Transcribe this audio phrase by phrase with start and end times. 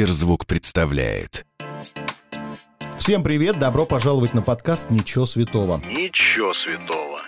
[0.00, 1.44] Сберзвук представляет.
[2.98, 5.78] Всем привет, добро пожаловать на подкаст «Ничего святого».
[5.84, 7.18] Ничего святого.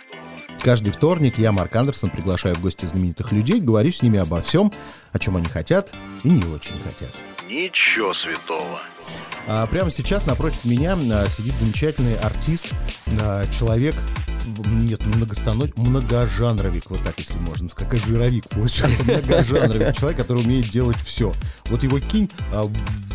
[0.62, 4.72] Каждый вторник я, Марк Андерсон, приглашаю в гости знаменитых людей, говорю с ними обо всем,
[5.12, 5.92] о чем они хотят
[6.24, 7.20] и не очень хотят.
[7.46, 8.80] Ничего святого.
[9.46, 12.72] А прямо сейчас напротив меня а, сидит замечательный артист,
[13.20, 13.96] а, человек,
[14.66, 20.44] нет, не многостаночник, многожанровик, вот так, если можно сказать, как жировик получается, многожанровик, человек, который
[20.44, 21.32] умеет делать все.
[21.66, 22.64] Вот его кинь а,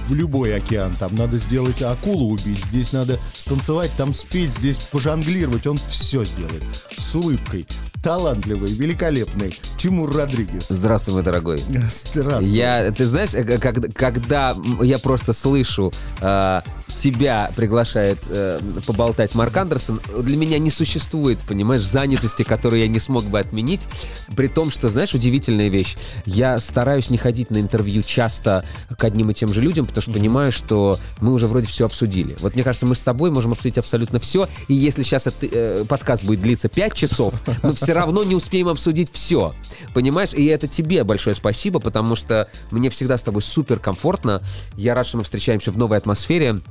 [0.08, 5.68] в любой океан, там надо сделать акулу убить, здесь надо станцевать, там спеть, здесь пожонглировать,
[5.68, 6.64] он все сделает
[6.98, 7.68] с улыбкой.
[8.04, 10.68] Талантливый, великолепный Тимур Родригес.
[10.70, 11.60] Здравствуй, мой дорогой.
[11.92, 12.50] Здравствуй.
[12.50, 15.92] Я, ты знаешь, э, когда, когда я просто слышу
[16.22, 16.62] э,
[16.98, 23.00] тебя приглашает э, поболтать Марк Андерсон, для меня не существует, понимаешь, занятости, которую я не
[23.00, 23.88] смог бы отменить.
[24.36, 25.96] При том, что, знаешь, удивительная вещь.
[26.26, 28.66] Я стараюсь не ходить на интервью часто
[28.98, 32.36] к одним и тем же людям, потому что понимаю, что мы уже вроде все обсудили.
[32.40, 34.50] Вот мне кажется, мы с тобой можем обсудить абсолютно все.
[34.68, 38.68] И если сейчас это, э, подкаст будет длиться 5 часов, мы все равно не успеем
[38.68, 39.54] обсудить все.
[39.94, 40.34] Понимаешь?
[40.34, 44.42] И это тебе большое спасибо, потому что мне всегда с тобой супер комфортно.
[44.76, 46.62] Я рад, что мы встречаемся в новой атмосфере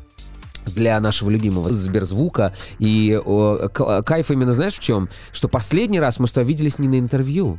[0.66, 2.54] для нашего любимого Сберзвука.
[2.78, 5.08] И о, кайф именно знаешь в чем?
[5.32, 7.58] Что последний раз мы с тобой виделись не на интервью.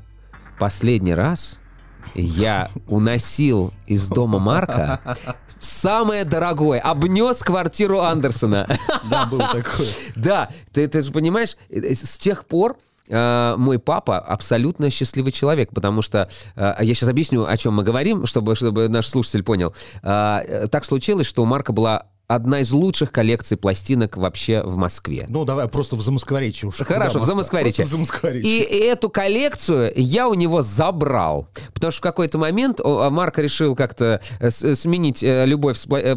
[0.59, 1.59] Последний раз
[2.15, 4.99] я уносил из дома Марка
[5.59, 8.67] самое дорогое, обнес квартиру Андерсона.
[9.09, 9.87] Да, было такое.
[10.15, 15.31] Да, ты, ты же понимаешь, э, э, с тех пор э, мой папа абсолютно счастливый
[15.31, 19.43] человек, потому что э, я сейчас объясню, о чем мы говорим, чтобы, чтобы наш слушатель
[19.43, 19.75] понял.
[20.03, 25.25] Э, так случилось, что у Марка была одна из лучших коллекций пластинок вообще в Москве.
[25.29, 26.75] Ну, давай просто в Замоскворечье уж.
[26.75, 27.85] Хорошо, в Замоскворечье.
[27.85, 28.63] В Замоскворечье.
[28.63, 31.47] И эту коллекцию я у него забрал.
[31.73, 36.15] Потому что в какой-то момент о, Марк решил как-то э, сменить э, любовь э,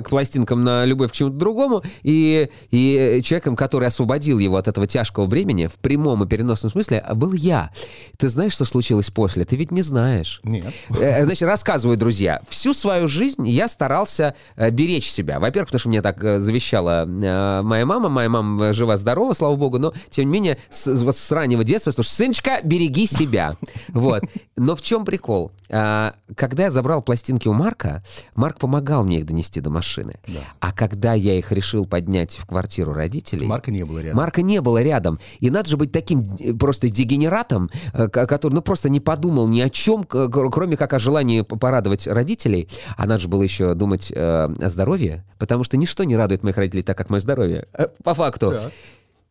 [0.00, 1.82] к пластинкам на любовь к чему-то другому.
[2.02, 7.04] И, и человеком, который освободил его от этого тяжкого бремени, в прямом и переносном смысле,
[7.14, 7.70] был я.
[8.18, 9.44] Ты знаешь, что случилось после?
[9.44, 10.40] Ты ведь не знаешь.
[10.42, 10.74] Нет.
[10.90, 12.40] Значит, рассказываю, друзья.
[12.48, 15.38] Всю свою жизнь я старался беречь себя.
[15.52, 18.08] Во-первых, потому что мне так э, завещала э, моя мама.
[18.08, 19.78] Моя мама жива-здорова, слава богу.
[19.78, 23.54] Но, тем не менее, с, вот с раннего детства, слушай, сыночка, береги себя.
[23.88, 24.22] Вот.
[24.56, 25.52] Но в чем прикол?
[25.70, 28.02] А, Когда я забрал пластинки у Марка,
[28.34, 30.14] Марк помогал мне их донести до машины.
[30.60, 33.46] А когда я их решил поднять в квартиру родителей...
[33.46, 34.16] Марка не было рядом.
[34.16, 35.18] Марка не было рядом.
[35.40, 39.60] И надо же быть таким э, просто дегенератом, ко- который, ну, просто не подумал ни
[39.60, 42.68] о чем, кроме как о желании порадовать родителей.
[42.96, 46.56] А надо же было еще думать э, о здоровье, потому что ничто не радует моих
[46.56, 47.66] родителей так, как мое здоровье.
[47.72, 48.52] Э, По факту.
[48.52, 48.72] Так.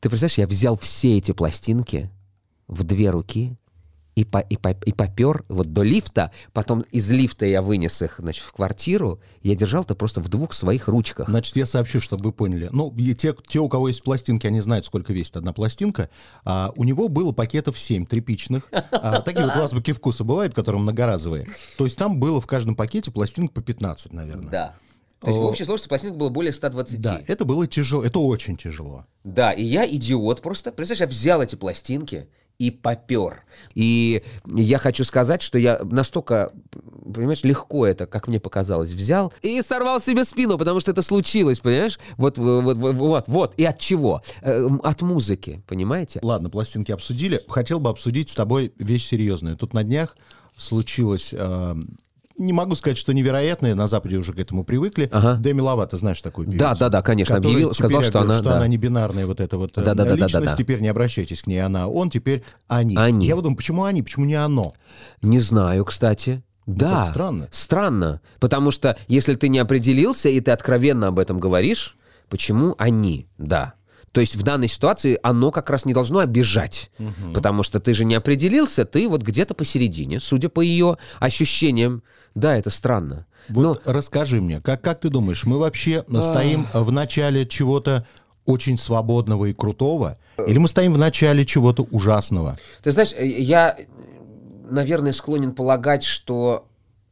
[0.01, 2.09] Ты представляешь, я взял все эти пластинки
[2.67, 3.55] в две руки
[4.16, 8.16] и, по, и, по- и попер вот до лифта, потом из лифта я вынес их,
[8.19, 11.29] значит, в квартиру, я держал это просто в двух своих ручках.
[11.29, 12.67] Значит, я сообщу, чтобы вы поняли.
[12.73, 16.09] Ну, и те, те, у кого есть пластинки, они знают, сколько весит одна пластинка.
[16.44, 18.67] А, у него было пакетов 7 тряпичных.
[18.91, 21.47] А, такие вот в азбуке вкуса бывают, которые многоразовые.
[21.77, 24.50] То есть там было в каждом пакете пластинок по 15, наверное.
[24.51, 24.75] Да.
[25.21, 26.99] То есть в общей сложности пластинок было более 120.
[26.99, 29.05] Да, это было тяжело, это очень тяжело.
[29.23, 30.71] Да, и я идиот просто.
[30.71, 32.27] Представляешь, я взял эти пластинки
[32.57, 33.43] и попер.
[33.75, 36.51] И я хочу сказать, что я настолько,
[37.13, 41.59] понимаешь, легко это, как мне показалось, взял и сорвал себе спину, потому что это случилось,
[41.59, 41.99] понимаешь?
[42.17, 43.53] Вот, вот, вот, вот, вот.
[43.57, 44.21] И от чего?
[44.41, 46.19] Э, От музыки, понимаете?
[46.23, 47.43] Ладно, пластинки обсудили.
[47.47, 49.55] Хотел бы обсудить с тобой вещь серьезную.
[49.55, 50.17] Тут на днях
[50.57, 51.33] случилось...
[51.38, 51.75] э,
[52.41, 55.09] не могу сказать, что невероятное, на Западе уже к этому привыкли.
[55.12, 55.38] Ага.
[55.40, 56.59] Деми Ловато, знаешь такую певицу?
[56.59, 58.35] Да, да, да, конечно, объявил, сказал, что она...
[58.35, 58.57] что да.
[58.57, 60.57] она не бинарная вот эта вот э, Да, да, да, да, личность, да, да.
[60.57, 62.96] теперь не обращайтесь к ней, она, он, теперь они.
[62.97, 63.28] Они.
[63.28, 64.74] Я вот думаю, почему они, почему не оно?
[65.22, 66.44] Не знаю, кстати.
[66.66, 67.01] Да.
[67.01, 67.47] так странно.
[67.51, 68.22] Странно.
[68.40, 71.96] Потому что если ты не определился, и ты откровенно об этом говоришь,
[72.30, 73.28] почему они?
[73.38, 73.74] Да.
[74.11, 76.91] То есть в данной ситуации оно как раз не должно обижать.
[77.33, 82.03] Потому что ты же не определился, ты вот где-то посередине, судя по ее ощущениям.
[82.35, 83.25] Да, это странно.
[83.50, 88.06] Вот Но расскажи мне, как, как ты думаешь, мы вообще стоим в начале чего-то
[88.45, 92.57] очень свободного и крутого, или мы стоим в начале чего-то ужасного?
[92.81, 93.77] Ты знаешь, э, я,
[94.69, 96.65] наверное, склонен полагать, что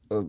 [0.10, 0.24] э,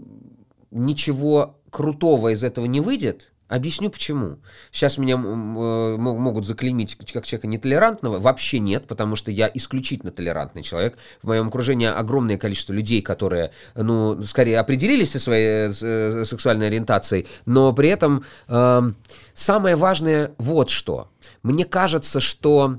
[0.71, 3.30] ничего крутого из этого не выйдет.
[3.50, 4.38] Объясню почему.
[4.70, 8.20] Сейчас меня э, мо- могут заклеймить как человека нетолерантного.
[8.20, 10.97] Вообще нет, потому что я исключительно толерантный человек.
[11.20, 17.26] В моем окружении огромное количество людей, которые, ну, скорее определились со своей э, сексуальной ориентацией,
[17.44, 18.94] но при этом эм,
[19.35, 21.08] самое важное вот что.
[21.43, 22.79] Мне кажется, что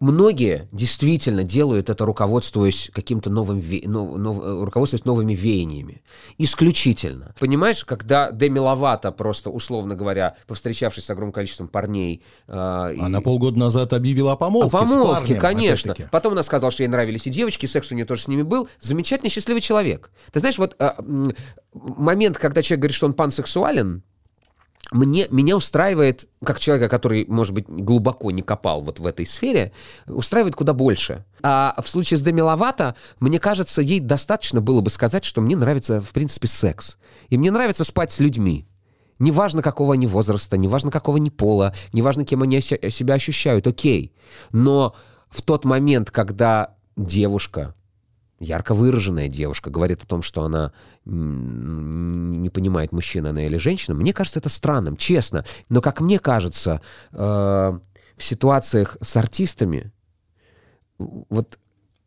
[0.00, 3.82] многие действительно делают это, руководствуясь каким-то новым, ве...
[3.86, 4.16] нов...
[4.16, 4.38] Нов...
[4.64, 6.02] руководствуясь новыми веяниями.
[6.38, 7.34] Исключительно.
[7.38, 12.22] Понимаешь, когда Деми Ловато просто, условно говоря, повстречавшись с огромным количеством парней...
[12.46, 13.22] Э, Она и...
[13.22, 15.94] полгода назад объявила о помолвке О помолвке, парнем, конечно.
[16.10, 18.42] Потом она сказала, что ей нравились и девочки, и секс у нее тоже с ними
[18.42, 18.68] был.
[18.80, 20.10] Замечательный, счастливый человек.
[20.32, 20.92] Ты знаешь, вот э,
[21.72, 24.02] момент, когда человек говорит, что он пансексуален,
[24.90, 29.72] мне, меня устраивает, как человека, который, может быть, глубоко не копал вот в этой сфере,
[30.06, 31.24] устраивает куда больше.
[31.42, 35.56] А в случае с Деми Ловато, мне кажется, ей достаточно было бы сказать, что мне
[35.56, 36.96] нравится, в принципе, секс.
[37.28, 38.66] И мне нравится спать с людьми.
[39.18, 44.14] Неважно, какого они возраста, неважно, какого они пола, неважно, кем они себя ощущают, окей.
[44.52, 44.94] Но
[45.28, 47.74] в тот момент, когда девушка
[48.38, 50.72] ярко выраженная девушка говорит о том, что она
[51.04, 55.44] не понимает, мужчина она или женщина, мне кажется это странным, честно.
[55.68, 56.80] Но, как мне кажется,
[57.12, 57.80] э, в
[58.24, 59.92] ситуациях с артистами,
[60.98, 61.58] вот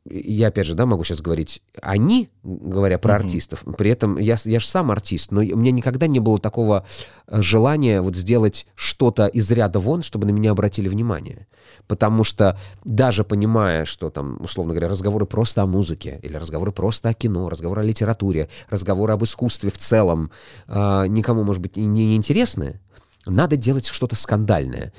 [0.09, 3.17] я опять же, да, могу сейчас говорить они, говоря про mm-hmm.
[3.17, 6.85] артистов, при этом я, я же сам артист, но у меня никогда не было такого
[7.27, 11.47] э, желания вот сделать что-то из ряда вон, чтобы на меня обратили внимание.
[11.87, 17.09] Потому что даже понимая, что там, условно говоря, разговоры просто о музыке, или разговоры просто
[17.09, 20.31] о кино, разговоры о литературе, разговоры об искусстве в целом,
[20.67, 22.79] э, никому, может быть, не, не интересны,
[23.27, 24.93] надо делать что-то скандальное.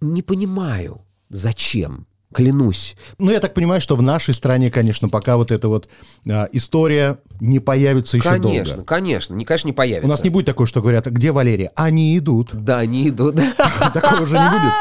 [0.00, 2.06] Не понимаю, зачем.
[2.34, 2.96] Клянусь.
[3.18, 5.88] Ну, я так понимаю, что в нашей стране, конечно, пока вот эта вот
[6.28, 8.58] а, история не появится еще конечно, долго.
[8.58, 10.06] Конечно, конечно, не, конечно, не появится.
[10.06, 11.70] У нас не будет такого, что говорят, где Валерия?
[11.76, 12.50] Они идут.
[12.52, 13.36] Да, они идут.
[13.94, 14.72] Такого уже не будет.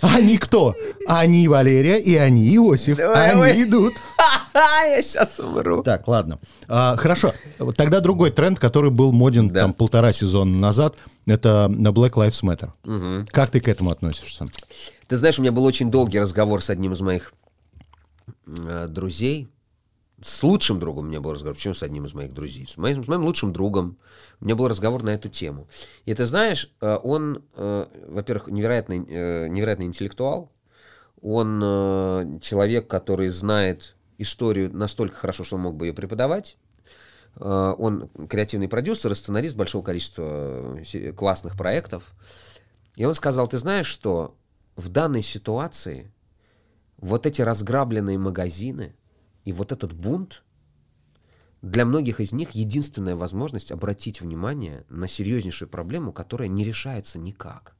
[0.02, 0.74] Они кто?
[1.08, 2.98] Они Валерия и они Иосиф.
[2.98, 3.94] Они идут.
[4.54, 5.82] Я сейчас умру.
[5.82, 6.38] Так, ладно.
[6.68, 7.32] А, хорошо.
[7.76, 13.26] Тогда другой тренд, который был моден там полтора сезона назад, это на Black Lives Matter.
[13.30, 14.46] Как ты к этому относишься?
[15.08, 17.32] Ты знаешь, у меня был очень долгий разговор с одним из моих
[18.46, 19.48] э, друзей.
[20.20, 21.54] С лучшим другом у меня был разговор.
[21.54, 22.66] Почему с одним из моих друзей?
[22.66, 23.98] С моим, с моим лучшим другом.
[24.40, 25.68] У меня был разговор на эту тему.
[26.06, 30.50] И ты знаешь, э, он, э, во-первых, невероятный, э, невероятный интеллектуал.
[31.22, 36.56] Он э, человек, который знает историю настолько хорошо, что он мог бы ее преподавать.
[37.36, 42.12] Э, он креативный продюсер и сценарист большого количества э, классных проектов.
[42.96, 44.34] И он сказал, ты знаешь что,
[44.76, 46.12] в данной ситуации
[46.98, 48.94] вот эти разграбленные магазины
[49.44, 50.44] и вот этот бунт
[51.62, 57.74] для многих из них единственная возможность обратить внимание на серьезнейшую проблему, которая не решается никак.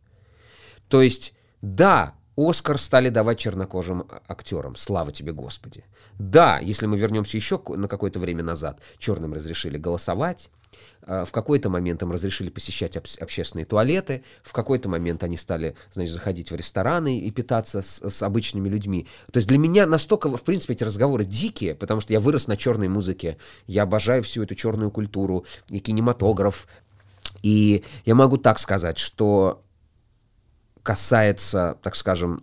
[0.88, 4.76] То есть, да, Оскар стали давать чернокожим актерам.
[4.76, 5.84] Слава тебе, Господи.
[6.18, 10.65] Да, если мы вернемся еще на какое-то время назад, черным разрешили голосовать, а,
[11.06, 16.50] в какой-то момент им разрешили посещать общественные туалеты, в какой-то момент они стали, значит, заходить
[16.50, 19.06] в рестораны и питаться с, с обычными людьми.
[19.32, 22.56] То есть для меня настолько, в принципе, эти разговоры дикие, потому что я вырос на
[22.56, 23.36] черной музыке,
[23.66, 26.66] я обожаю всю эту черную культуру и кинематограф.
[27.42, 29.62] И я могу так сказать, что
[30.82, 32.40] касается, так скажем,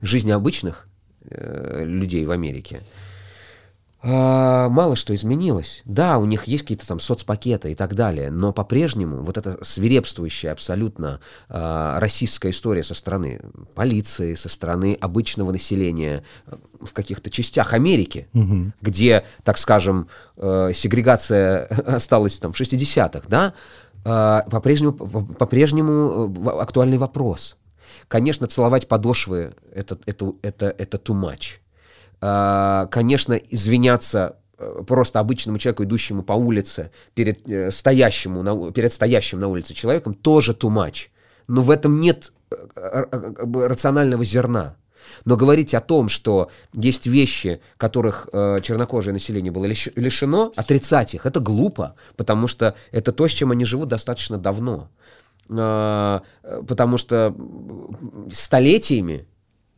[0.00, 0.88] жизни обычных
[1.22, 3.09] э, людей в Америке, а,
[4.02, 5.82] мало что изменилось.
[5.84, 10.52] Да, у них есть какие-то там соцпакеты и так далее, но по-прежнему вот эта свирепствующая
[10.52, 13.40] абсолютно э, российская история со стороны
[13.74, 18.72] полиции, со стороны обычного населения э, в каких-то частях Америки, угу.
[18.80, 23.54] где, так скажем, э, сегрегация осталась там в 60-х, да,
[24.04, 27.56] э, по-прежнему, по-прежнему э, актуальный вопрос.
[28.08, 31.59] Конечно, целовать подошвы это, это, это, это too much.
[32.20, 38.92] А, конечно, извиняться э, просто обычному человеку, идущему по улице, перед, э, стоящему на, перед
[38.92, 41.08] стоящим на улице человеком, тоже too much.
[41.48, 43.04] Но в этом нет э,
[43.66, 44.76] рационального зерна.
[45.24, 51.26] Но говорить о том, что есть вещи, которых э, чернокожее население было лишено, отрицать их,
[51.26, 54.88] это глупо, потому что это то, с чем они живут достаточно давно.
[55.48, 56.20] Э,
[56.68, 57.34] потому что
[58.32, 59.26] столетиями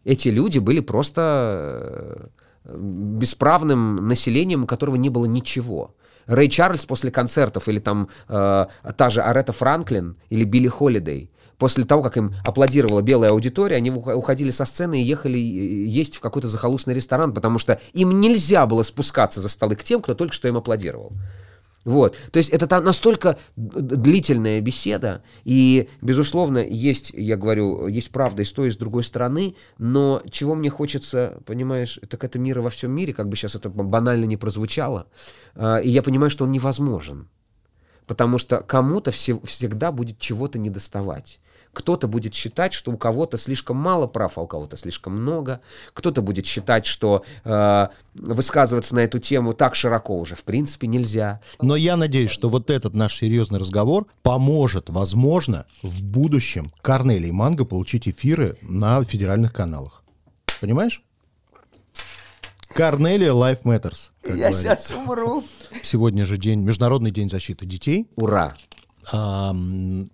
[0.04, 2.30] эти люди были просто
[2.64, 5.94] э, бесправным населением, у которого не было ничего.
[6.26, 8.66] Рэй Чарльз после концертов, или там э,
[8.96, 13.90] та же Арета Франклин, или Билли Холидей, после того, как им аплодировала белая аудитория, они
[13.90, 18.82] уходили со сцены и ехали есть в какой-то захолустный ресторан, потому что им нельзя было
[18.82, 21.12] спускаться за столы к тем, кто только что им аплодировал.
[21.84, 22.16] Вот.
[22.30, 28.52] То есть это настолько длительная беседа, и, безусловно, есть, я говорю, есть правда и с
[28.52, 32.92] той, и с другой стороны, но чего мне хочется, понимаешь, так это мира во всем
[32.92, 35.08] мире, как бы сейчас это банально не прозвучало,
[35.54, 37.28] а, и я понимаю, что он невозможен,
[38.06, 41.40] потому что кому-то все, всегда будет чего-то недоставать
[41.72, 45.60] Кто-то будет считать, что у кого-то слишком мало прав, а у кого-то слишком много.
[45.94, 51.40] Кто-то будет считать, что э, высказываться на эту тему так широко уже в принципе нельзя.
[51.60, 57.64] Но я надеюсь, что вот этот наш серьезный разговор поможет, возможно, в будущем Корнелии Манго
[57.64, 60.02] получить эфиры на федеральных каналах.
[60.60, 61.02] Понимаешь?
[62.74, 64.10] Корнелия Life Matters.
[64.24, 64.60] Я говорится.
[64.60, 65.44] сейчас умру.
[65.82, 68.08] Сегодня же день, Международный день защиты детей.
[68.16, 68.54] Ура!
[69.10, 70.10] Ам,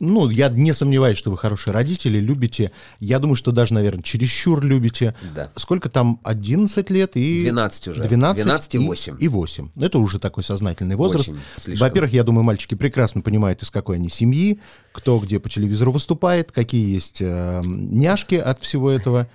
[0.00, 2.72] ну, я не сомневаюсь, что вы хорошие родители, любите.
[2.98, 5.14] Я думаю, что даже, наверное, чересчур любите.
[5.34, 5.50] Да.
[5.56, 6.20] Сколько там?
[6.24, 7.40] 11 лет и...
[7.40, 8.04] 12 уже.
[8.04, 9.16] 12, 12 и 8.
[9.20, 9.68] И 8.
[9.78, 11.30] Это уже такой сознательный возраст.
[11.66, 14.58] Во-первых, я думаю, мальчики прекрасно понимают, из какой они семьи,
[14.92, 19.28] кто где по телевизору выступает, какие есть э, няшки от всего этого.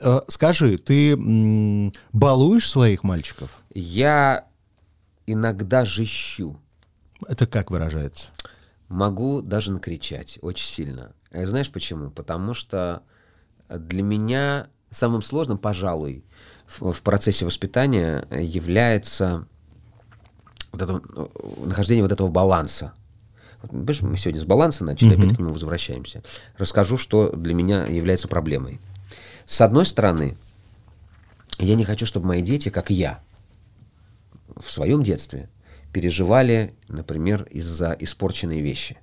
[0.00, 3.50] Э, скажи, ты м, балуешь своих мальчиков?
[3.74, 4.46] Я
[5.26, 6.58] иногда жищу.
[7.28, 8.28] Это как выражается?
[8.90, 11.12] Могу даже накричать очень сильно.
[11.30, 12.10] А знаешь почему?
[12.10, 13.04] Потому что
[13.68, 16.24] для меня самым сложным, пожалуй,
[16.66, 19.46] в, в процессе воспитания является
[20.72, 21.26] вот это, э,
[21.66, 22.92] нахождение вот этого баланса.
[23.62, 26.24] Понимаешь, мы сегодня с баланса начали, опять к нему возвращаемся.
[26.58, 28.80] Расскажу, что для меня является проблемой.
[29.46, 30.36] С одной стороны,
[31.60, 33.22] я не хочу, чтобы мои дети, как я,
[34.56, 35.48] в своем детстве
[35.92, 38.98] переживали, например, из-за испорченной вещи.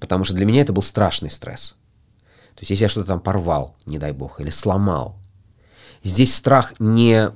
[0.00, 1.76] Потому что для меня это был страшный стресс.
[2.54, 5.16] То есть если я что-то там порвал, не дай бог, или сломал,
[6.02, 7.30] здесь страх не,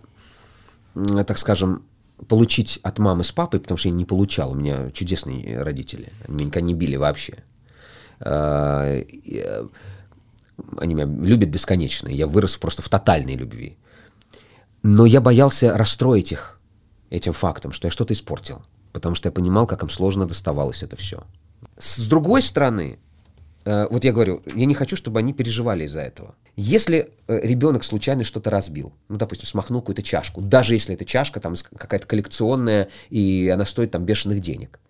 [0.94, 1.85] так скажем,
[2.28, 6.37] получить от мамы с папой, потому что я не получал, у меня чудесные родители, они
[6.37, 7.38] меня никогда не били вообще.
[8.21, 9.66] А, э,
[10.78, 13.76] Они меня любят бесконечно, я вырос просто в тотальной любви.
[14.82, 16.61] Но я боялся расстроить их
[17.12, 18.62] этим фактом, что я что-то испортил.
[18.92, 21.23] Потому что я понимал, как им сложно доставалось это все.
[21.78, 22.99] С другой стороны,
[23.64, 26.35] э, вот я говорю, я не хочу, чтобы они переживали из-за этого.
[26.57, 31.40] Если э, ребенок случайно что-то разбил, ну, допустим, смахнул какую-то чашку, даже если эта чашка
[31.40, 34.81] там какая-то коллекционная, и она стоит там бешеных денег,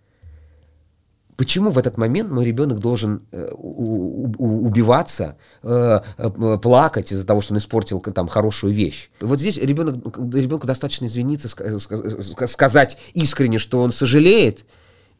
[1.35, 7.53] Почему в этот момент мой ребенок должен э, убиваться, э, э, плакать из-за того, что
[7.53, 9.09] он испортил там хорошую вещь?
[9.19, 14.65] Вот здесь ребенок, ребенку достаточно извиниться, ска- ска- ска- сказать искренне, что он сожалеет,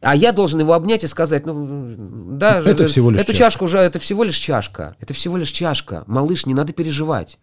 [0.00, 1.94] а я должен его обнять и сказать, ну,
[2.36, 3.44] да, Это всего лишь эта чашка.
[3.44, 7.38] чашка уже, это всего лишь чашка, это всего лишь чашка, малыш, не надо переживать.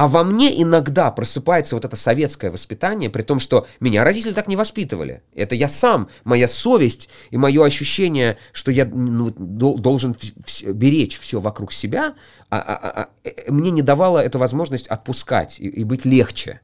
[0.00, 4.48] А во мне иногда просыпается вот это советское воспитание, при том, что меня родители так
[4.48, 5.22] не воспитывали.
[5.34, 11.18] Это я сам, моя совесть и мое ощущение, что я ну, должен вс- вс- беречь
[11.20, 12.14] все вокруг себя,
[12.48, 16.62] а- а- а- э, мне не давало эту возможность отпускать и, и быть легче.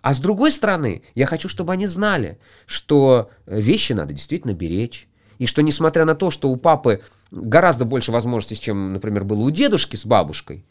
[0.00, 5.08] А с другой стороны, я хочу, чтобы они знали, что э, вещи надо действительно беречь.
[5.40, 7.02] И что несмотря на то, что у папы
[7.32, 10.64] гораздо больше возможностей, чем, например, было у дедушки с бабушкой,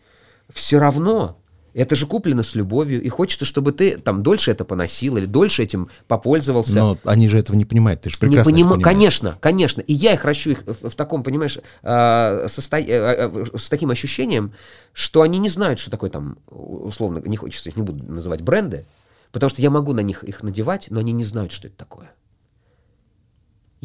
[0.48, 1.42] все равно
[1.76, 5.62] это же куплено с любовью, и хочется, чтобы ты там дольше это поносил или дольше
[5.62, 6.74] этим попользовался.
[6.76, 8.84] Но они же этого не понимают, ты же Не прекрасно это понима- понимаешь.
[8.84, 9.82] Конечно, конечно.
[9.82, 13.92] И я их ращу их в, в таком, понимаешь, э, состо- э, э, с таким
[13.92, 14.54] ощущением,
[14.94, 18.86] что они не знают, что такое там, условно, не хочется, их не буду называть бренды,
[19.34, 22.10] потому что я могу на них их надевать, но они не знают, что это такое.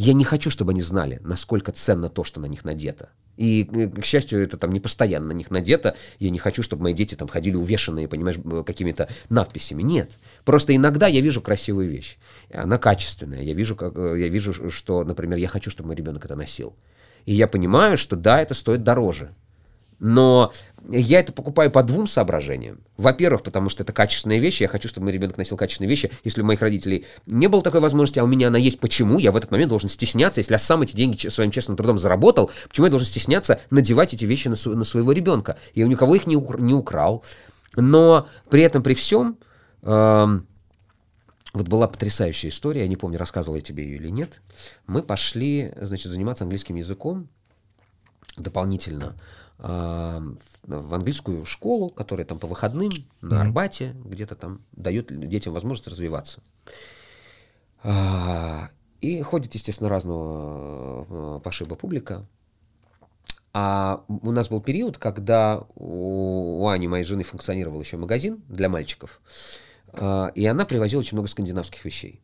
[0.02, 3.11] Я не хочу, чтобы они знали, насколько ценно то, что на них надето.
[3.37, 5.95] И, э, к счастью, это там не постоянно на них надето.
[6.19, 9.83] Я не хочу, чтобы мои дети там ходили увешанные, понимаешь, какими-то надписями.
[9.83, 10.19] Нет.
[10.47, 12.16] Просто иногда я вижу красивую вещь.
[12.50, 13.42] Она качественная.
[13.42, 16.75] Я вижу, как, э, я вижу, что, например, я хочу, чтобы мой ребенок это носил.
[17.26, 19.35] И я понимаю, что да, это стоит дороже.
[20.00, 20.50] Но
[20.88, 22.80] я это покупаю по двум соображениям.
[22.97, 24.62] Во-первых, потому что это качественные вещи.
[24.62, 26.11] Я хочу, чтобы мой ребенок носил качественные вещи.
[26.25, 29.19] Если у моих родителей не было такой возможности, а у меня она есть, почему?
[29.19, 32.50] Я в этот момент должен стесняться, если я сам эти деньги своим честным трудом заработал,
[32.69, 35.59] почему я должен стесняться надевать эти вещи на, св- на своего ребенка?
[35.75, 37.23] Я у никого их не, ук- не украл.
[37.76, 39.37] Но при этом, при всем,
[39.83, 40.47] эм,
[41.52, 44.40] вот была потрясающая история, я не помню, рассказывал я тебе ее или нет.
[44.87, 47.28] Мы пошли, значит, заниматься английским языком
[48.37, 55.52] дополнительно а, в, английскую школу, которая там по выходным на Арбате где-то там дает детям
[55.52, 56.40] возможность развиваться.
[57.83, 62.26] А, и ходит, естественно, разного э, пошиба публика.
[63.52, 68.69] А у нас был период, когда у, у Ани, моей жены, функционировал еще магазин для
[68.69, 69.21] мальчиков.
[69.93, 72.21] А, и она привозила очень много скандинавских вещей.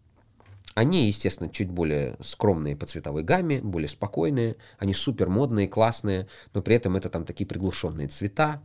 [0.77, 4.57] Они, естественно, чуть более скромные по цветовой гамме, более спокойные.
[4.79, 8.61] Они супер модные, классные, но при этом это там такие приглушенные цвета.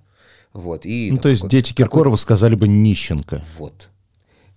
[0.51, 3.41] Вот, и, Ну, там то есть дети Киркорова сказали бы нищенко.
[3.57, 3.87] Вот.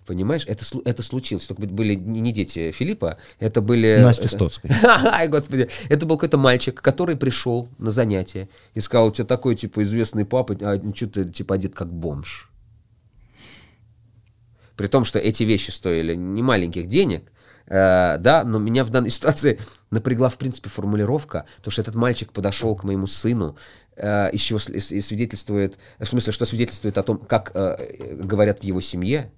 [0.05, 1.45] Понимаешь, это, это случилось.
[1.45, 3.99] Только были не не дети Филиппа, это были...
[4.01, 4.77] Настя Стоцкая.
[5.13, 5.69] Ай, господи.
[5.87, 10.25] Это был какой-то мальчик, который пришел на занятие и сказал, у тебя такой, типа, известный
[10.25, 12.51] папа, а что ты, типа, одет как бомж.
[14.75, 17.31] При том, что эти вещи стоили не маленьких денег,
[17.67, 19.59] э, да, но меня в данной ситуации
[19.91, 23.57] напрягла, в принципе, формулировка, то, что этот мальчик подошел к моему сыну,
[23.95, 28.81] э, из чего свидетельствует, в смысле, что свидетельствует о том, как э, говорят в его
[28.81, 29.31] семье,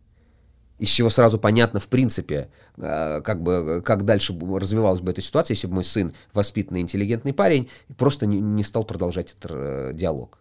[0.79, 5.65] из чего сразу понятно, в принципе, как бы, как дальше развивалась бы эта ситуация, если
[5.65, 7.67] бы мой сын, воспитанный, интеллигентный парень,
[7.98, 10.38] просто не, стал продолжать этот диалог.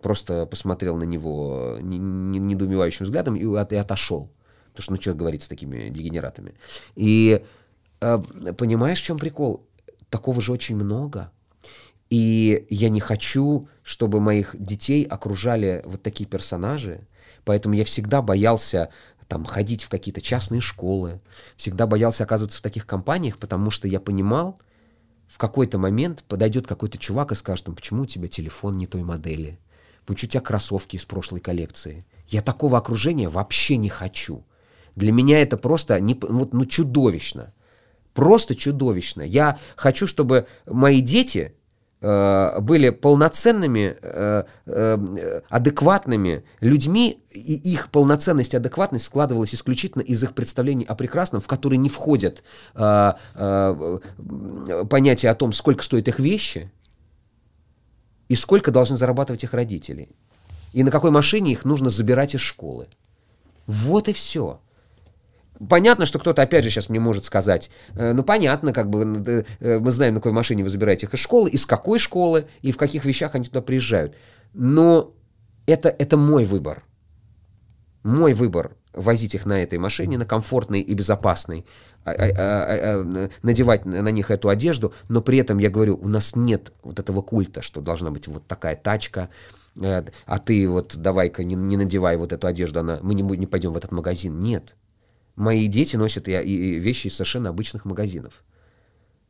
[0.00, 4.32] Просто посмотрел на него не- не- недоумевающим взглядом и отошел.
[4.72, 6.54] Потому что, ну, что говорить с такими дегенератами.
[6.94, 7.44] И
[8.00, 8.22] э,
[8.56, 9.66] понимаешь, в чем прикол?
[10.08, 11.30] Такого же очень много.
[12.10, 17.06] И я не хочу, чтобы моих детей окружали вот такие персонажи.
[17.44, 18.90] Поэтому я всегда боялся
[19.28, 21.22] там ходить в какие-то частные школы,
[21.56, 24.60] всегда боялся оказываться в таких компаниях, потому что я понимал,
[25.26, 29.02] в какой-то момент подойдет какой-то чувак и скажет, ну почему у тебя телефон не той
[29.02, 29.58] модели?
[30.04, 32.04] Почему у тебя кроссовки из прошлой коллекции?
[32.28, 34.44] Я такого окружения вообще не хочу.
[34.96, 37.52] Для меня это просто не, вот, ну, чудовищно.
[38.14, 39.22] Просто чудовищно.
[39.22, 41.54] Я хочу, чтобы мои дети
[42.02, 50.22] э, были полноценными, э, э, адекватными людьми, и их полноценность и адекватность складывалась исключительно из
[50.22, 52.42] их представлений о прекрасном, в которые не входят
[52.74, 53.98] э, э,
[54.90, 56.70] понятия о том, сколько стоят их вещи,
[58.28, 60.08] и сколько должны зарабатывать их родители.
[60.72, 62.88] И на какой машине их нужно забирать из школы.
[63.66, 64.60] Вот и все.
[65.68, 69.44] Понятно, что кто-то опять же сейчас мне может сказать, э, ну понятно, как бы э,
[69.60, 72.72] э, мы знаем, на какой машине вы забираете их из школы, из какой школы и
[72.72, 74.16] в каких вещах они туда приезжают.
[74.54, 75.14] Но
[75.66, 76.84] это, это мой выбор.
[78.02, 81.64] Мой выбор возить их на этой машине, на комфортной и безопасной,
[82.04, 85.98] а- а- а- а- а, надевать на них эту одежду, но при этом я говорю,
[86.02, 89.28] у нас нет вот этого культа, что должна быть вот такая тачка,
[89.80, 93.46] э, а ты вот давай-ка не, не надевай вот эту одежду, она, мы не, не
[93.46, 94.40] пойдем в этот магазин.
[94.40, 94.74] Нет.
[95.36, 98.44] Мои дети носят и, и вещи из совершенно обычных магазинов.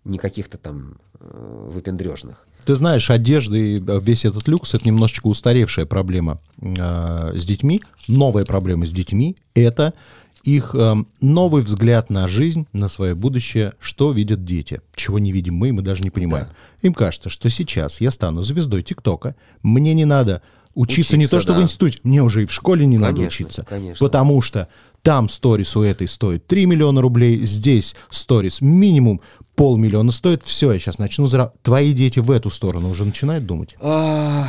[0.05, 2.47] Не каких-то там э, выпендрежных.
[2.65, 7.83] Ты знаешь, одежда и э, весь этот люкс это немножечко устаревшая проблема э, с детьми.
[8.09, 9.95] Новая проблема с детьми это
[10.43, 15.55] их э, новый взгляд на жизнь, на свое будущее, что видят дети, чего не видим
[15.55, 16.49] мы, мы даже не понимаем.
[16.83, 20.43] Им кажется, что сейчас я стану звездой ТикТока, мне не надо
[20.75, 21.63] учиться, не Учиться, то, что в да.
[21.63, 23.63] институте, мне уже и в школе не надо Конечно, учиться.
[23.69, 24.05] конечно.
[24.05, 24.69] Потому что
[25.03, 29.21] там сторис у этой стоит 3 миллиона рублей, здесь сторис минимум
[29.55, 30.45] полмиллиона стоит.
[30.45, 31.63] Все, я сейчас начну зарабатывать.
[31.63, 33.77] Твои дети в эту сторону уже начинают думать.
[33.81, 34.47] А,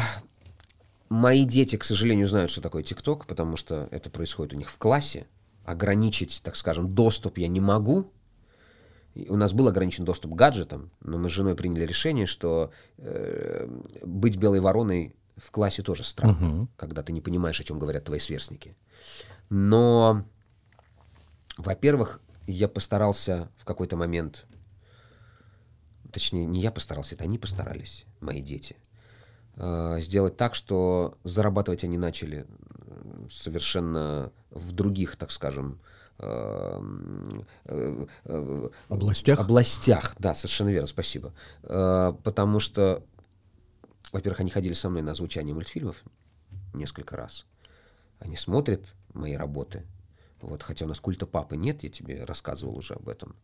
[1.13, 4.80] Мои дети, к сожалению, знают, что такое ТикТок, потому что это происходит у них в
[4.80, 5.28] классе.
[5.63, 8.12] Ограничить, так скажем, доступ я не могу.
[9.30, 13.68] У нас был ограничен доступ к гаджетам, но мы с женой приняли решение, что э,
[14.04, 18.18] быть белой вороной в классе тоже странно, когда ты не понимаешь, о чем говорят твои
[18.18, 18.76] сверстники.
[19.52, 20.26] Но,
[21.58, 24.46] во-первых, я постарался в какой-то момент,
[26.12, 28.78] точнее, не я постарался, это они постарались, мои дети,
[29.56, 32.46] э, сделать так, что зарабатывать они начали
[33.30, 35.80] совершенно в других, так скажем,
[36.20, 36.82] э,
[37.66, 39.39] э, Областях?
[39.39, 41.34] областях, да, совершенно верно, спасибо.
[41.62, 43.04] Потому что,
[44.12, 46.04] во-первых, они ходили со мной на озвучание мультфильмов
[46.74, 47.46] несколько раз.
[48.20, 49.86] Они смотрят мои работы.
[50.43, 53.36] Вот, хотя у нас культа папы нет, я тебе рассказывал уже об этом.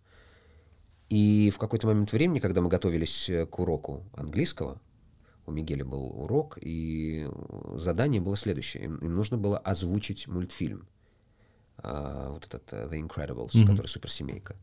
[1.10, 4.80] И в какой-то момент времени, когда мы готовились э, к уроку английского,
[5.46, 7.28] у Мигеля был урок, и
[7.76, 8.84] задание было следующее.
[8.84, 10.88] Им, им нужно было озвучить мультфильм.
[11.78, 14.56] А, вот этот э, The Incredibles, который суперсемейка.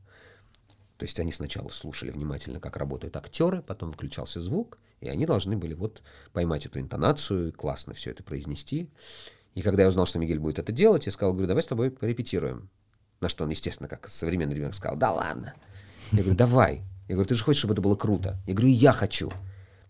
[0.98, 5.56] То есть они сначала слушали внимательно, как работают актеры, потом включался звук, и они должны
[5.56, 8.88] были вот поймать эту интонацию, классно все это произнести.
[9.56, 11.90] И когда я узнал, что Мигель будет это делать, я сказал, говорю, давай с тобой
[11.90, 12.68] порепетируем.
[13.22, 15.54] На что он, естественно, как современный ребенок, сказал, да ладно.
[16.12, 16.82] Я говорю, давай.
[17.08, 18.38] Я говорю, ты же хочешь, чтобы это было круто.
[18.46, 19.32] Я говорю, я хочу.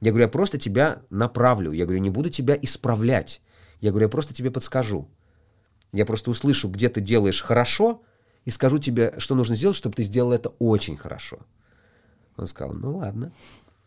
[0.01, 1.73] Я говорю, я просто тебя направлю.
[1.73, 3.43] Я говорю, не буду тебя исправлять.
[3.81, 5.09] Я говорю, я просто тебе подскажу.
[5.93, 8.05] Я просто услышу, где ты делаешь хорошо,
[8.45, 11.41] и скажу тебе, что нужно сделать, чтобы ты сделал это очень хорошо.
[12.37, 13.33] Он сказал, ну ладно.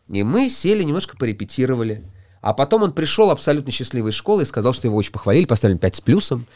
[0.08, 2.04] И мы сели, немножко порепетировали.
[2.40, 5.76] А потом он пришел абсолютно счастливой из школы и сказал, что его очень похвалили, поставили
[5.76, 6.46] 5 с плюсом.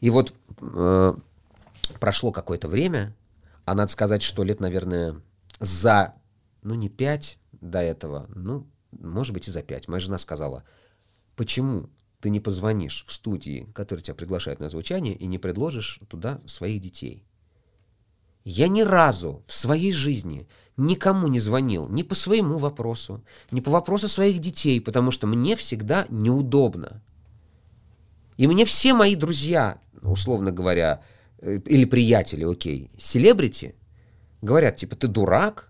[0.00, 1.14] И вот э,
[2.00, 3.14] прошло какое-то время,
[3.64, 5.20] а надо сказать, что лет, наверное,
[5.60, 6.14] за,
[6.62, 9.88] ну не 5 до этого, ну, может быть и за 5.
[9.88, 10.64] Моя жена сказала,
[11.36, 11.88] почему
[12.20, 16.80] ты не позвонишь в студии, которые тебя приглашают на звучание, и не предложишь туда своих
[16.80, 17.24] детей.
[18.44, 20.48] Я ни разу в своей жизни
[20.78, 25.56] никому не звонил ни по своему вопросу, ни по вопросу своих детей, потому что мне
[25.56, 27.02] всегда неудобно.
[28.38, 31.02] И мне все мои друзья, условно говоря,
[31.40, 33.74] э, или приятели, окей, селебрити,
[34.40, 35.67] говорят, типа, ты дурак,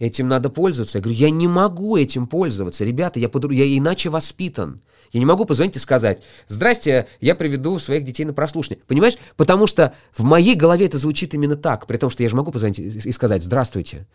[0.00, 0.98] этим надо пользоваться.
[0.98, 3.52] Я говорю, я не могу этим пользоваться, ребята, я, подру...
[3.52, 4.80] я иначе воспитан.
[5.12, 8.82] Я не могу позвонить и сказать, здрасте, я приведу своих детей на прослушивание.
[8.86, 9.18] Понимаешь?
[9.36, 12.52] Потому что в моей голове это звучит именно так, при том, что я же могу
[12.52, 14.06] позвонить и сказать, здравствуйте,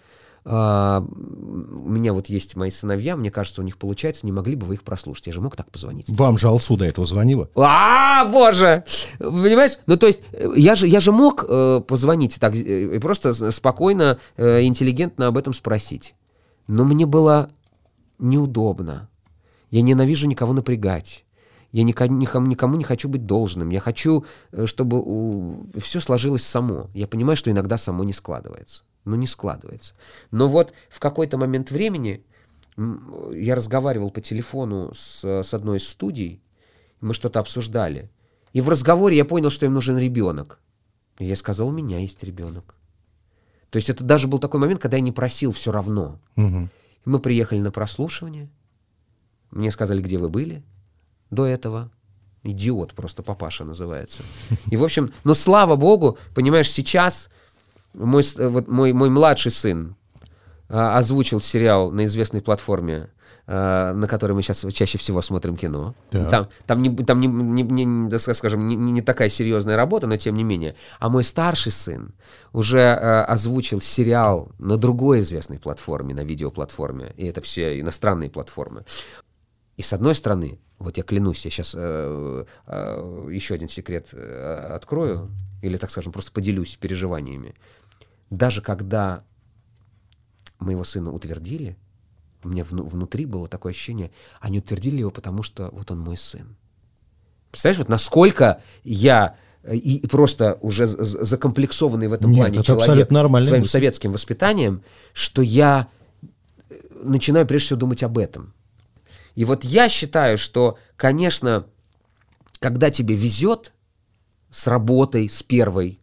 [0.47, 4.67] а, у меня вот есть мои сыновья, мне кажется, у них получается, не могли бы
[4.67, 5.25] вы их прослушать?
[5.25, 6.08] Я же мог так позвонить.
[6.08, 7.49] Вам же Алсу до этого звонила?
[7.55, 8.84] А, боже!
[9.17, 9.79] Понимаешь?
[9.88, 10.21] Ну, то есть,
[10.55, 15.38] я же, я же мог э, позвонить так э, и просто спокойно, э, интеллигентно об
[15.38, 16.13] этом спросить.
[16.67, 17.49] Но мне было
[18.19, 19.10] неудобно.
[19.71, 21.25] Я ненавижу никого напрягать.
[21.71, 23.71] Я никому, никому не хочу быть должным.
[23.71, 25.65] Я хочу, э, чтобы у...
[25.79, 26.88] все сложилось само.
[26.93, 29.94] Я понимаю, что иногда само не складывается ну не складывается.
[30.32, 32.24] Но вот в какой-то момент времени
[33.32, 36.41] я разговаривал по телефону с, с одной из студий,
[37.00, 38.10] мы что-то обсуждали.
[38.52, 40.60] И в разговоре я понял, что им нужен ребенок.
[41.20, 42.76] И я сказал, у меня есть ребенок.
[43.70, 46.20] То есть это даже был такой момент, когда я не просил все равно.
[46.36, 46.70] Угу.
[47.06, 48.50] Мы приехали на прослушивание.
[49.52, 50.63] Мне сказали, где вы были
[51.30, 51.91] до этого.
[52.44, 54.24] Идиот просто папаша называется.
[54.70, 57.30] И, в общем, но слава богу, понимаешь, сейчас
[57.95, 59.95] мой, вот мой, мой младший сын
[60.67, 63.10] а, озвучил сериал на известной платформе,
[63.47, 65.95] а, на которой мы сейчас чаще всего смотрим кино.
[66.12, 66.29] Да.
[66.29, 70.17] Там, там, не, там не, не, не, да, скажем, не, не такая серьезная работа, но
[70.17, 70.75] тем не менее.
[70.99, 72.13] А мой старший сын
[72.53, 77.13] уже а, озвучил сериал на другой известной платформе, на видеоплатформе.
[77.17, 78.86] И это все иностранные платформы.
[79.77, 84.71] И с одной стороны, вот я клянусь, я сейчас э, э, еще один секрет э,
[84.73, 85.29] открою,
[85.62, 87.55] или, так скажем, просто поделюсь переживаниями
[88.30, 89.24] даже когда
[90.60, 91.78] моего сына утвердили,
[92.44, 96.18] у меня вну, внутри было такое ощущение, они утвердили его, потому что вот он мой
[96.18, 96.56] сын.
[97.52, 103.10] Представляешь, вот насколько я э, и просто уже закомплексованный в этом Нет, плане это человек
[103.10, 103.66] своим мысль.
[103.66, 104.84] советским воспитанием,
[105.14, 105.88] что я
[106.70, 108.54] э, начинаю прежде всего думать об этом.
[109.36, 111.66] И вот я считаю, что, конечно,
[112.60, 113.74] когда тебе везет
[114.50, 116.00] с работой, с первой,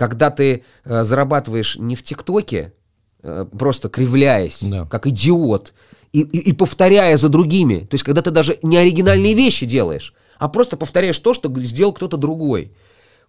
[0.00, 2.72] когда ты э, зарабатываешь не в ТикТоке,
[3.22, 4.86] э, просто кривляясь, да.
[4.86, 5.74] как идиот,
[6.14, 7.80] и, и, и повторяя за другими.
[7.80, 11.92] То есть, когда ты даже не оригинальные вещи делаешь, а просто повторяешь то, что сделал
[11.92, 12.72] кто-то другой.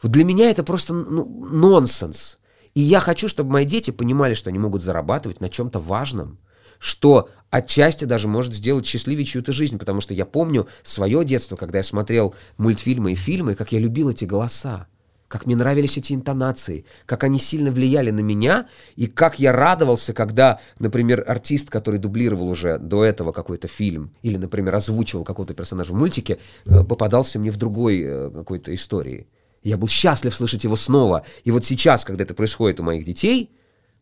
[0.02, 2.38] Вот для меня это просто ну, нонсенс.
[2.74, 6.40] И я хочу, чтобы мои дети понимали, что они могут зарабатывать на чем-то важном,
[6.80, 11.80] что отчасти даже может сделать счастливее чью-то жизнь, потому что я помню свое детство, когда
[11.80, 14.88] я смотрел мультфильмы и фильмы, как я любил эти голоса
[15.32, 18.68] как мне нравились эти интонации, как они сильно влияли на меня,
[18.98, 24.36] и как я радовался, когда, например, артист, который дублировал уже до этого какой-то фильм, или,
[24.36, 29.28] например, озвучивал какого-то персонажа в мультике, э, попадался мне в другой э, какой-то истории.
[29.64, 31.24] Я был счастлив слышать его снова.
[31.46, 33.52] И вот сейчас, когда это происходит у моих детей,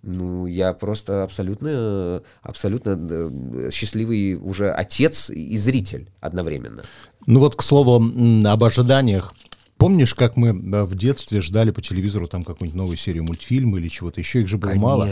[0.02, 6.84] ну, я просто абсолютно, абсолютно э, счастливый уже отец и зритель одновременно.
[7.28, 8.04] Ну вот, к слову,
[8.46, 9.34] об ожиданиях
[9.80, 14.20] Помнишь, как мы в детстве ждали по телевизору там какую-нибудь новую серию мультфильма или чего-то
[14.20, 14.42] еще?
[14.42, 14.86] Их же было Конечно.
[14.86, 15.08] мало.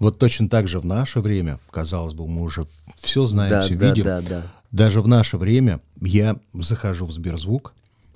[0.00, 3.76] Вот точно так же в наше время, казалось бы, мы уже все знаем, да, все
[3.76, 4.04] да, видим.
[4.04, 4.46] Да, да.
[4.72, 7.72] Даже в наше время я захожу в Сберзвук,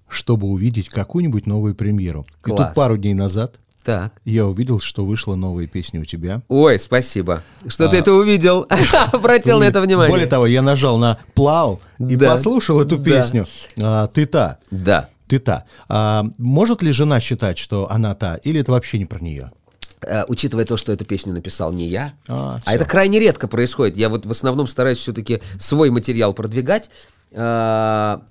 [0.08, 2.26] чтобы увидеть какую-нибудь новую премьеру.
[2.40, 2.60] Класс.
[2.60, 4.14] И тут пару дней назад так.
[4.24, 6.42] я увидел, что вышла новая песня у тебя.
[6.48, 7.44] Ой, спасибо.
[7.68, 7.88] Что а...
[7.88, 8.66] ты это увидел?
[9.12, 10.10] Обратил на это внимание.
[10.10, 12.32] Более того, я нажал на плау и да.
[12.32, 13.46] послушал эту песню.
[13.76, 14.02] Да.
[14.02, 14.58] А, ты та.
[14.72, 15.64] Да ты та.
[15.88, 19.52] А, может ли жена считать, что она та, или это вообще не про нее?
[20.00, 23.96] Uh, учитывая то, что эту песню написал не я, а, а это крайне редко происходит.
[23.96, 26.90] Я вот в основном стараюсь все-таки свой материал продвигать.
[27.30, 28.22] Uh,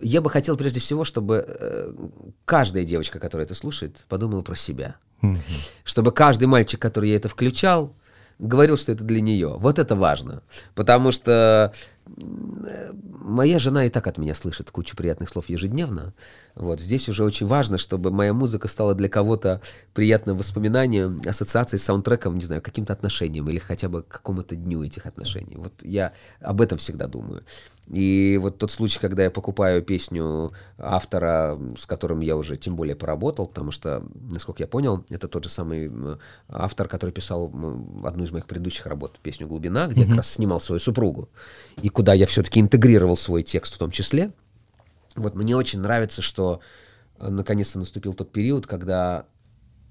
[0.00, 4.96] я бы хотел прежде всего, чтобы uh, каждая девочка, которая это слушает, подумала про себя.
[5.84, 7.94] Чтобы каждый мальчик, который я это включал,
[8.38, 9.56] говорил, что это для нее.
[9.58, 10.42] Вот это важно.
[10.74, 11.72] Потому что
[12.06, 16.12] моя жена и так от меня слышит кучу приятных слов ежедневно.
[16.54, 19.60] Вот здесь уже очень важно, чтобы моя музыка стала для кого-то
[19.94, 24.84] приятным воспоминанием, ассоциацией с саундтреком, не знаю, каким-то отношением или хотя бы к какому-то дню
[24.84, 25.56] этих отношений.
[25.56, 27.44] Вот я об этом всегда думаю.
[27.88, 32.96] И вот тот случай, когда я покупаю песню автора, с которым я уже тем более
[32.96, 35.90] поработал, потому что, насколько я понял, это тот же самый
[36.48, 37.52] автор, который писал
[38.04, 40.04] одну из моих предыдущих работ, песню «Глубина», где mm-hmm.
[40.04, 41.28] я как раз снимал свою супругу.
[41.82, 44.32] И куда я все-таки интегрировал свой текст в том числе.
[45.14, 46.60] Вот мне очень нравится, что
[47.18, 49.26] э, наконец-то наступил тот период, когда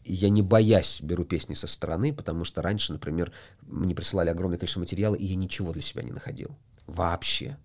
[0.04, 4.82] я не боясь беру песни со стороны, потому что раньше, например, мне присылали огромное количество
[4.82, 6.58] материала, и я ничего для себя не находил.
[6.88, 7.58] Вообще.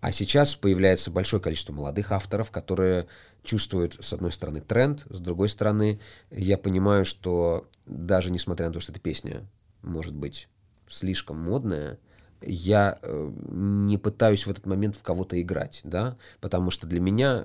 [0.00, 3.06] А сейчас появляется большое количество молодых авторов, которые
[3.42, 8.80] чувствуют, с одной стороны, тренд, с другой стороны, я понимаю, что даже несмотря на то,
[8.80, 9.46] что эта песня
[9.82, 10.48] может быть
[10.88, 11.98] слишком модная,
[12.42, 17.44] я э, не пытаюсь в этот момент в кого-то играть, да, потому что для меня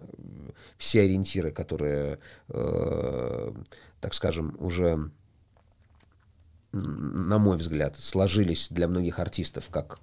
[0.78, 3.52] все ориентиры, которые, э,
[4.00, 5.12] так скажем, уже,
[6.72, 10.00] на мой взгляд, сложились для многих артистов как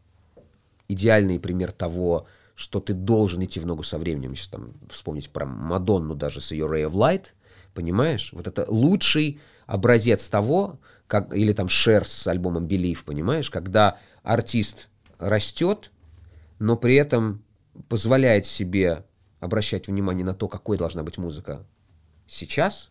[0.89, 4.33] идеальный пример того, что ты должен идти в ногу со временем.
[4.33, 7.27] Если там вспомнить про Мадонну даже с ее Ray of Light,
[7.75, 8.31] понимаешь?
[8.33, 13.51] Вот это лучший образец того, как, или там Шер с альбомом Believe, понимаешь?
[13.51, 14.89] Когда артист
[15.19, 15.91] растет,
[16.59, 17.43] но при этом
[17.89, 19.05] позволяет себе
[19.41, 21.67] обращать внимание на то, какой должна быть музыка
[22.27, 22.91] сейчас,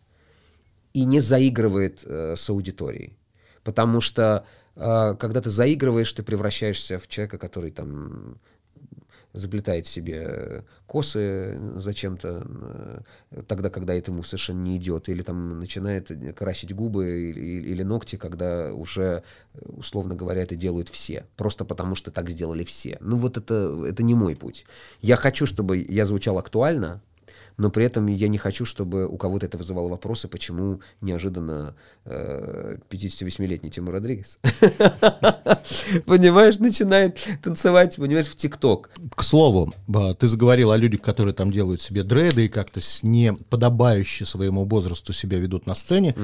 [0.92, 3.16] и не заигрывает э, с аудиторией.
[3.64, 4.44] Потому что
[4.76, 8.38] э, когда ты заигрываешь, ты превращаешься в человека, который там
[9.32, 12.46] заплетает себе косы зачем-то,
[13.30, 17.82] э, тогда, когда это ему совершенно не идет, или там начинает красить губы или, или
[17.82, 19.22] ногти, когда уже,
[19.54, 22.98] условно говоря, это делают все, просто потому что так сделали все.
[23.00, 24.66] Ну вот это, это не мой путь.
[25.00, 27.00] Я хочу, чтобы я звучал актуально,
[27.56, 32.76] но при этом я не хочу, чтобы у кого-то это вызывало вопросы, почему неожиданно э,
[32.90, 34.38] 58-летний Тимур Родригес,
[36.06, 38.90] понимаешь, начинает танцевать, понимаешь, в ТикТок.
[39.14, 39.72] К слову,
[40.18, 45.12] ты заговорил о людях, которые там делают себе дреды и как-то не подобающе своему возрасту
[45.12, 46.14] себя ведут на сцене.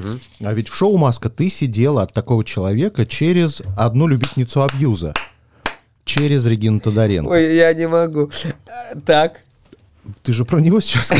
[0.40, 5.14] А ведь в шоу «Маска» ты сидела от такого человека через одну любительницу абьюза
[6.04, 7.30] через Регину Тодоренко.
[7.30, 8.30] Ой, я не могу.
[9.04, 9.42] Так.
[10.22, 11.08] Ты же про него сейчас.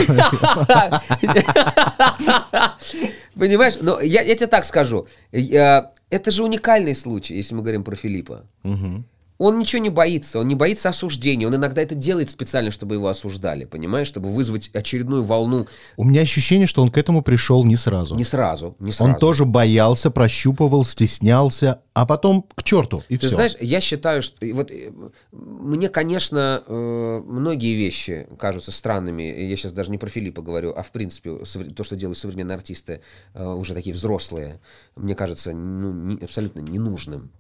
[3.35, 3.75] Понимаешь?
[3.81, 5.07] Но я, я тебе так скажу.
[5.31, 8.47] Это же уникальный случай, если мы говорим про Филиппа.
[9.39, 13.07] Он ничего не боится, он не боится осуждения, он иногда это делает специально, чтобы его
[13.07, 15.67] осуждали, понимаешь, чтобы вызвать очередную волну.
[15.97, 18.17] У меня ощущение, что он к этому пришел не сразу.
[18.17, 19.13] Не сразу, не сразу.
[19.13, 23.37] Он тоже боялся, прощупывал, стеснялся, а потом к черту, и Ты все.
[23.37, 24.93] знаешь, я считаю, что вот э,
[25.31, 29.23] мне, конечно, э, многие вещи кажутся странными.
[29.23, 31.39] Я сейчас даже не про Филиппа говорю, а в принципе
[31.77, 33.03] то, что делают современные артисты,
[33.35, 34.61] э, уже такие взрослые,
[34.97, 37.31] мне кажется ну, не- абсолютно ненужным.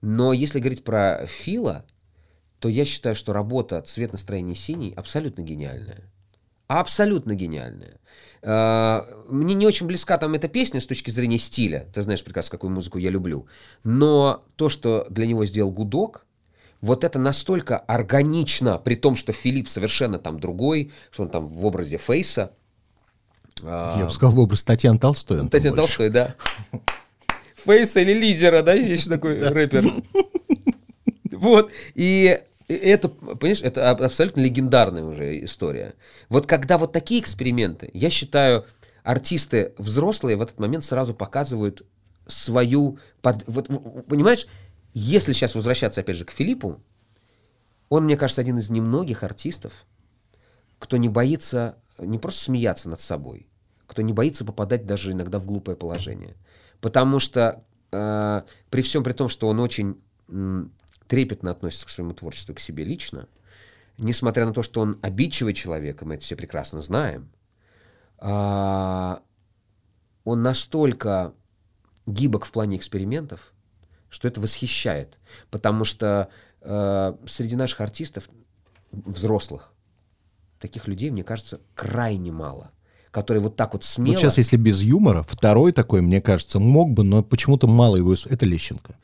[0.00, 1.84] Но если говорить про Фила,
[2.58, 6.10] то я считаю, что работа «Цвет настроения синий» абсолютно гениальная.
[6.66, 7.98] Абсолютно гениальная.
[8.42, 11.88] Э, Мне не очень близка там эта песня с точки зрения стиля.
[11.92, 13.46] Ты знаешь прекрасно, какую музыку я люблю.
[13.82, 16.26] Но то, что для него сделал Гудок,
[16.80, 21.66] вот это настолько органично, при том, что Филипп совершенно там другой, что он там в
[21.66, 22.52] образе Фейса.
[23.62, 25.46] Я бы сказал, в образ Татьяны Толстой.
[25.48, 25.76] Татьяна.
[25.76, 26.34] Толстой, да.
[27.64, 29.84] Фейса или Лизера, да, есть еще такой рэпер.
[31.32, 35.94] Вот, и это, понимаешь, это аб- абсолютно легендарная уже история.
[36.28, 38.66] Вот когда вот такие эксперименты, я считаю,
[39.02, 41.82] артисты взрослые в этот момент сразу показывают
[42.26, 42.98] свою...
[43.22, 43.68] под- вот,
[44.06, 44.46] понимаешь,
[44.92, 46.80] если сейчас возвращаться опять же к Филиппу,
[47.88, 49.84] он, мне кажется, один из немногих артистов,
[50.78, 53.46] кто не боится не просто смеяться над собой,
[53.86, 56.36] кто не боится попадать даже иногда в глупое положение.
[56.80, 60.72] Потому что э, при всем при том, что он очень м,
[61.06, 63.28] трепетно относится к своему творчеству, к себе лично,
[63.98, 67.30] несмотря на то, что он обидчивый человек, и мы это все прекрасно знаем,
[68.18, 69.22] а,
[70.24, 71.34] он настолько
[72.06, 73.52] гибок в плане экспериментов,
[74.08, 75.18] что это восхищает.
[75.50, 76.28] Потому что
[76.60, 78.28] э, среди наших артистов,
[78.90, 79.72] взрослых,
[80.58, 82.72] таких людей, мне кажется, крайне мало.
[83.10, 84.12] Которые вот так вот смело...
[84.12, 88.14] Вот сейчас, если без юмора, второй такой, мне кажется, мог бы, но почему-то мало его...
[88.26, 88.94] Это Лещенко.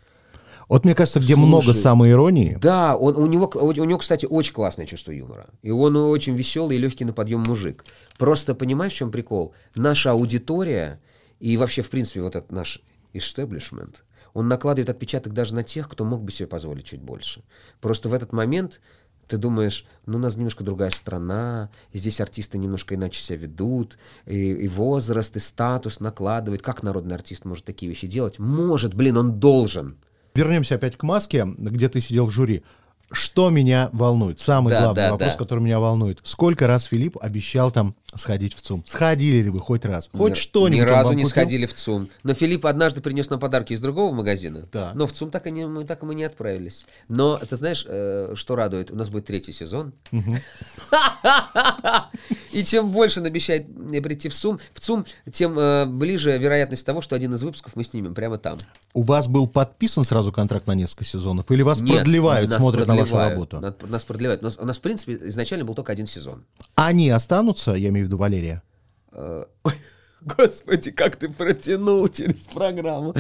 [0.69, 4.53] Вот мне кажется, где Слушай, много самоиронии, Да, он, у, него, у него, кстати, очень
[4.53, 5.47] классное чувство юмора.
[5.63, 7.85] И он очень веселый и легкий на подъем мужик.
[8.19, 9.55] Просто понимаешь, в чем прикол?
[9.77, 11.01] Наша аудитория
[11.39, 12.81] и вообще, в принципе, вот этот наш
[13.13, 17.43] истеблишмент, он накладывает отпечаток даже на тех, кто мог бы себе позволить чуть больше.
[17.81, 18.81] Просто в этот момент
[19.29, 23.99] ты думаешь, ну у нас немножко другая страна, и здесь артисты немножко иначе себя ведут,
[24.25, 26.63] и, и возраст, и статус накладывает.
[26.63, 28.39] Как народный артист может такие вещи делать?
[28.39, 29.99] Может, блин, он должен.
[30.35, 32.63] Вернемся опять к маске, где ты сидел в жюри.
[33.13, 34.41] Что меня волнует?
[34.41, 35.39] Самый Да, главный да, вопрос, да.
[35.39, 36.19] который меня волнует.
[36.25, 38.85] Сколько раз Филипп обещал там сходить в ЦУМ?
[38.87, 40.09] Сходили ли вы хоть раз?
[40.13, 41.31] Хоть Ни- что-нибудь Ни разу не купил?
[41.31, 42.09] сходили в ЦУМ.
[42.25, 44.67] Но Филипп однажды принес нам подарки из другого магазина.
[44.73, 44.91] Да.
[44.95, 46.87] Но в ЦУМ так и, не, мы, так и мы не отправились.
[47.09, 48.91] Но ты знаешь, э, что радует?
[48.91, 49.93] У нас будет третий сезон.
[52.53, 56.87] И чем больше он обещает мне прийти в ЦУМ, в ЦУМ, тем э, ближе вероятность
[56.87, 58.59] того, что один из выпусков мы снимем прямо там.
[58.95, 61.51] У вас был подписан сразу контракт на несколько сезонов?
[61.51, 63.61] Или вас продлевают, смотрят на вашу работу?
[63.61, 64.43] Нас, нас продлевают.
[64.43, 66.45] Нас, у нас, в принципе, изначально был только один сезон.
[66.75, 68.63] Они останутся, я имею в виду Валерия?
[70.37, 73.15] Господи, как ты протянул через программу.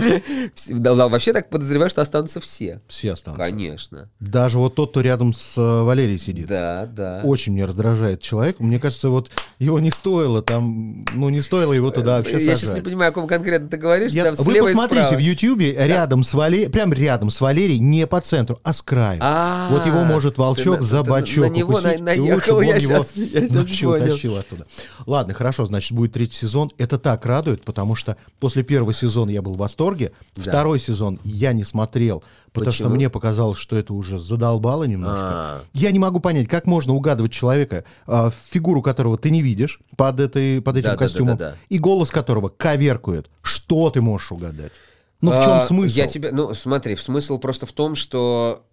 [0.68, 2.80] Да, да, вообще так подозреваю, что останутся все.
[2.88, 3.44] Все останутся.
[3.44, 4.10] Конечно.
[4.18, 6.48] Даже вот тот, кто рядом с э, Валерией сидит.
[6.48, 7.20] Да, да.
[7.22, 8.58] Очень меня раздражает человек.
[8.60, 12.40] Мне кажется, вот его не стоило там, ну не стоило его туда вообще Э, Я
[12.40, 12.76] сейчас сажать.
[12.76, 14.12] не понимаю, о ком конкретно ты говоришь.
[14.12, 18.20] Я- там вы посмотрите в Ютьюбе рядом с Валерией, прям рядом с Валерией, не по
[18.20, 19.20] центру, а с краю.
[19.22, 22.76] А, вот его может ты волчок на- за ты на- на него на- наехал, я
[22.76, 24.04] его щас- я вообще понял.
[24.06, 24.66] утащил оттуда.
[25.06, 26.72] Ладно, хорошо, значит, будет третий сезон.
[26.78, 30.42] Это так радует, потому что после первого сезона я был в восторге, Да.
[30.42, 32.96] второй сезон я не смотрел, потому что Почему?
[32.96, 35.20] мне показалось, что это уже задолбало немножко.
[35.22, 35.60] А.
[35.72, 40.20] Я не могу понять, как можно угадывать человека, а, фигуру которого ты не видишь под,
[40.20, 41.56] этой, под этим Да, да, да, костюмом, да, да.
[41.68, 43.30] и голос которого коверкует.
[43.42, 44.72] Что ты можешь угадать?
[45.20, 45.96] Ну, в чем А, смысл?
[45.96, 48.64] Я тебе, ну, смотри, смысл просто в том, что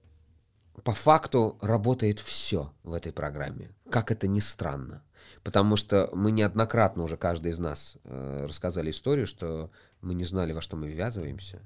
[0.83, 3.69] по факту работает все в этой программе.
[3.89, 5.01] Как это ни странно.
[5.43, 9.69] Потому что мы неоднократно уже, каждый из нас, э, рассказали историю, что
[10.01, 11.59] мы не знали, во что мы ввязываемся.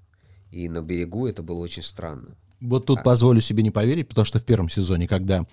[0.52, 2.36] И на берегу это было очень странно.
[2.60, 2.88] Вот А.
[2.88, 5.46] тут позволю себе не поверить, потому что в первом сезоне, когда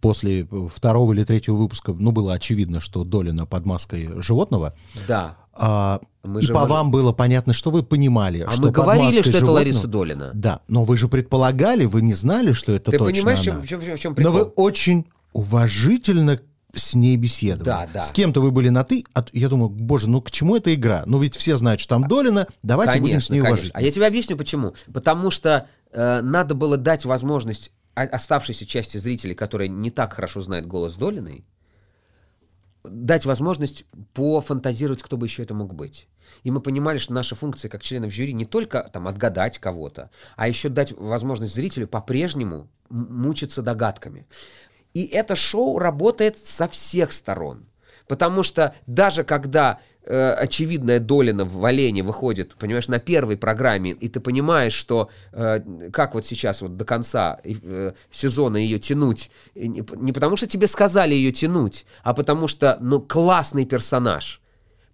[0.00, 4.76] после э, второго или третьего выпуска, ну, было очевидно, что Долина под маской животного,
[5.08, 5.36] Да.
[5.52, 8.70] а, Мы и же по можем- вам было понятно, что вы понимали, А что мы
[8.70, 10.30] говорили, что это животного- Лариса Долина.
[10.34, 13.66] Да, но вы же предполагали, вы не знали, что это Ты точно понимаешь, в она.
[13.66, 14.32] чем, в чем- в чем Но прикол?
[14.32, 16.38] вы очень уважительно
[16.74, 17.64] с ней беседовали.
[17.64, 18.02] Да, да.
[18.02, 21.02] С кем-то вы были на «ты», а я думаю, боже, ну к чему эта игра?
[21.06, 23.48] Ну ведь все знают, что там Долина, давайте будем с ней конечно.
[23.50, 23.78] уважительны.
[23.78, 24.74] А я тебе объясню почему.
[24.92, 30.66] Потому что э, надо было дать возможность оставшейся части зрителей, которые не так хорошо знают
[30.66, 31.44] голос Долиной,
[32.84, 36.08] дать возможность пофантазировать, кто бы еще это мог быть.
[36.42, 40.48] И мы понимали, что наша функция как членов жюри не только там, отгадать кого-то, а
[40.48, 44.26] еще дать возможность зрителю по-прежнему мучиться догадками.
[44.94, 47.66] И это шоу работает со всех сторон.
[48.08, 54.08] Потому что даже когда э, очевидная Долина в Валене выходит, понимаешь, на первой программе, и
[54.08, 55.60] ты понимаешь, что э,
[55.92, 60.46] как вот сейчас вот до конца э, сезона ее тянуть, и не, не потому что
[60.46, 64.41] тебе сказали ее тянуть, а потому что, ну, классный персонаж.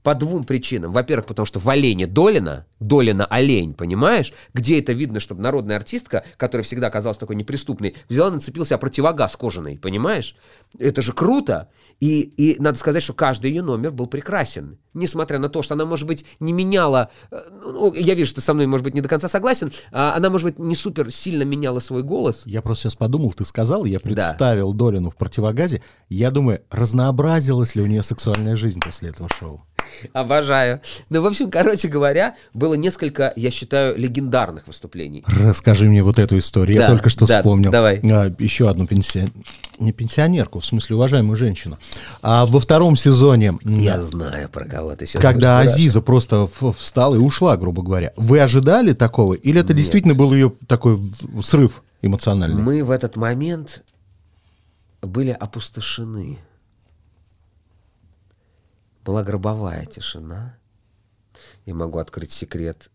[0.09, 0.91] По двум причинам.
[0.91, 4.33] Во-первых, потому что в олене Долина, Долина олень, понимаешь?
[4.55, 9.37] Где это видно, чтобы народная артистка, которая всегда казалась такой неприступной, взяла, нацепила себе противогаз
[9.37, 10.35] кожаный, понимаешь?
[10.79, 11.69] Это же круто.
[12.01, 14.79] И, и надо сказать, что каждый ее номер был прекрасен.
[14.95, 17.11] Несмотря на то, что она, может быть, не меняла...
[17.31, 19.71] э, ну, я вижу, что ты со мной, может быть, не до конца согласен.
[19.93, 22.45] а она, может быть, не супер сильно меняла свой голос.
[22.47, 25.83] Я просто сейчас подумал, ты сказал, я представил Долину в противогазе.
[26.09, 29.68] Я думаю, разнообразилась ли у нее сексуальная жизнь после этого шоу?
[30.13, 30.81] Обожаю.
[31.11, 35.25] Ну, в общем, короче говоря, было несколько, я считаю, легендарных выступлений.
[35.27, 36.77] Расскажи мне вот эту историю.
[36.77, 37.71] Я Да, только что да, вспомнил.
[37.71, 38.01] давай.
[38.05, 39.39] А, еще одну пенсионерку.
[39.79, 41.79] Не пенсионерку, в смысле уважаемую женщину.
[42.23, 47.19] А во втором сезоне, Я знаю, про кого ты сейчас когда Азиза просто встала и
[47.19, 49.35] ушла, грубо говоря, вы ожидали такого?
[49.35, 51.01] Или это действительно был ее такой
[51.43, 52.61] срыв эмоциональный?
[52.61, 53.83] Мы в этот момент
[55.03, 56.39] были опустошены.
[59.09, 60.59] Была гробовая тишина.
[61.65, 62.91] Я могу открыть секрет.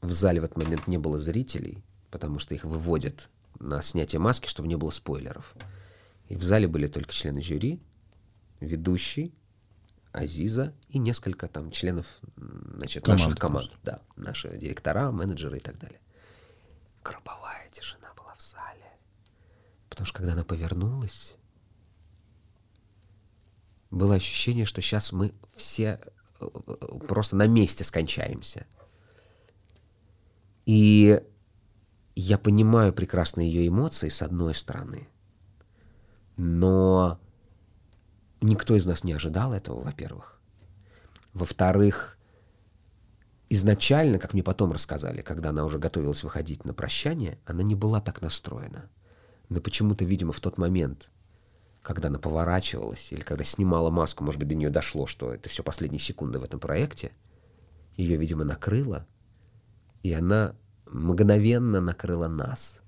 [0.00, 4.48] В зале в этот момент не было зрителей, потому что их выводят на снятие маски,
[4.48, 5.54] чтобы не было спойлеров.
[6.26, 7.80] И в зале были только члены жюри,
[8.58, 9.32] ведущий,
[10.10, 13.70] Азиза и несколько там членов значит, Команды наших команд.
[13.84, 16.00] Да, наши директора, менеджеры и так далее.
[17.04, 18.90] Гробовая тишина была в зале.
[19.88, 21.36] Потому что когда она повернулась,
[23.90, 26.00] было ощущение, что сейчас мы все
[26.40, 28.66] э, э, просто на месте скончаемся.
[30.66, 31.22] И
[32.14, 35.08] я понимаю прекрасно ее эмоции, с одной стороны,
[36.36, 37.18] но
[38.40, 40.40] никто из нас не ожидал этого, во-первых.
[41.32, 42.18] Во-вторых,
[43.48, 48.00] изначально, как мне потом рассказали, когда она уже готовилась выходить на прощание, она не была
[48.00, 48.90] так настроена.
[49.48, 51.10] Но почему-то, видимо, в тот момент,
[51.82, 55.62] когда она поворачивалась, или когда снимала маску, может быть, до нее дошло, что это все
[55.62, 57.12] последние секунды в этом проекте,
[57.96, 59.06] ее, видимо, накрыло,
[60.02, 60.54] и она
[60.86, 62.82] мгновенно накрыла нас.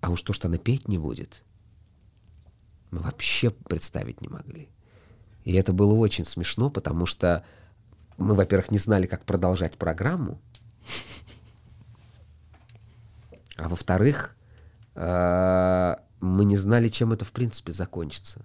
[0.00, 1.42] А уж то, что она петь не будет,
[2.90, 4.68] мы вообще представить не могли.
[5.44, 7.44] И это было очень смешно, потому что
[8.16, 10.40] мы, во-первых, не знали, как продолжать программу,
[13.56, 14.36] а во-вторых,
[14.96, 18.44] мы не знали, чем это в принципе закончится.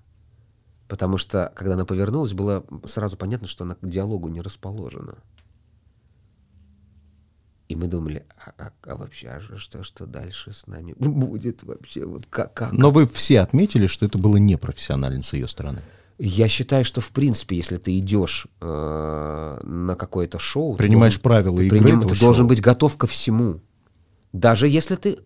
[0.87, 5.15] Потому что, когда она повернулась, было сразу понятно, что она к диалогу не расположена.
[7.67, 12.03] И мы думали, а, а- а вообще, а что, что дальше с нами будет вообще?
[12.05, 12.73] Вот как, как?
[12.73, 15.81] Но вы все отметили, что это было непрофессионально с ее стороны.
[16.17, 21.21] Я считаю, что в принципе, если ты идешь э, на какое-то шоу, ты Принимаешь должен-
[21.23, 22.47] правила ты, игры приним- ты должен шоу.
[22.47, 23.61] быть готов ко всему.
[24.33, 25.19] Даже если ты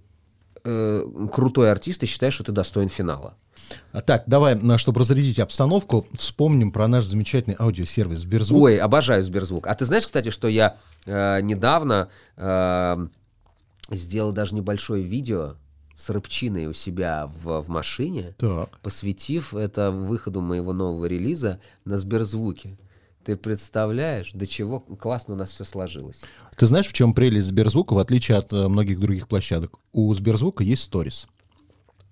[0.64, 3.36] э, крутой артист и считаешь, что ты достоин финала.
[3.92, 8.62] А так, давай, чтобы разрядить обстановку, вспомним про наш замечательный аудиосервис Сберзвук.
[8.64, 9.68] Ой, обожаю Сберзвук.
[9.68, 13.08] А ты знаешь, кстати, что я э, недавно э,
[13.90, 15.56] сделал даже небольшое видео
[15.96, 18.80] с рыбчиной у себя в, в машине, Так.
[18.80, 22.78] посвятив это выходу моего нового релиза на Сберзвуке.
[23.24, 26.22] Ты представляешь, до чего классно у нас все сложилось.
[26.58, 29.72] Ты знаешь, в чем прелесть Сберзвука, в отличие от э, многих других площадок?
[29.94, 31.28] У Сберзвука есть сторис.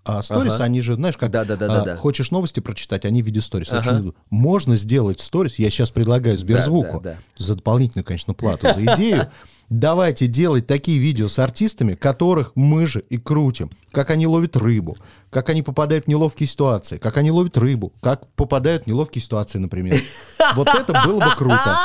[0.03, 0.63] А сторис, Ага.
[0.63, 1.93] они же, знаешь, как Да-да-да-да-да.
[1.93, 3.71] а, хочешь новости прочитать, они в виде сторис.
[3.71, 4.13] Ага.
[4.31, 9.29] Можно сделать сторис, я сейчас предлагаю Сберзвуку, да, за дополнительную, конечно, плату за идею,
[9.71, 13.71] давайте делать такие видео с артистами, которых мы же и крутим.
[13.91, 14.95] Как они ловят рыбу,
[15.31, 19.57] как они попадают в неловкие ситуации, как они ловят рыбу, как попадают в неловкие ситуации,
[19.57, 19.99] например.
[20.55, 21.75] Вот это было бы круто.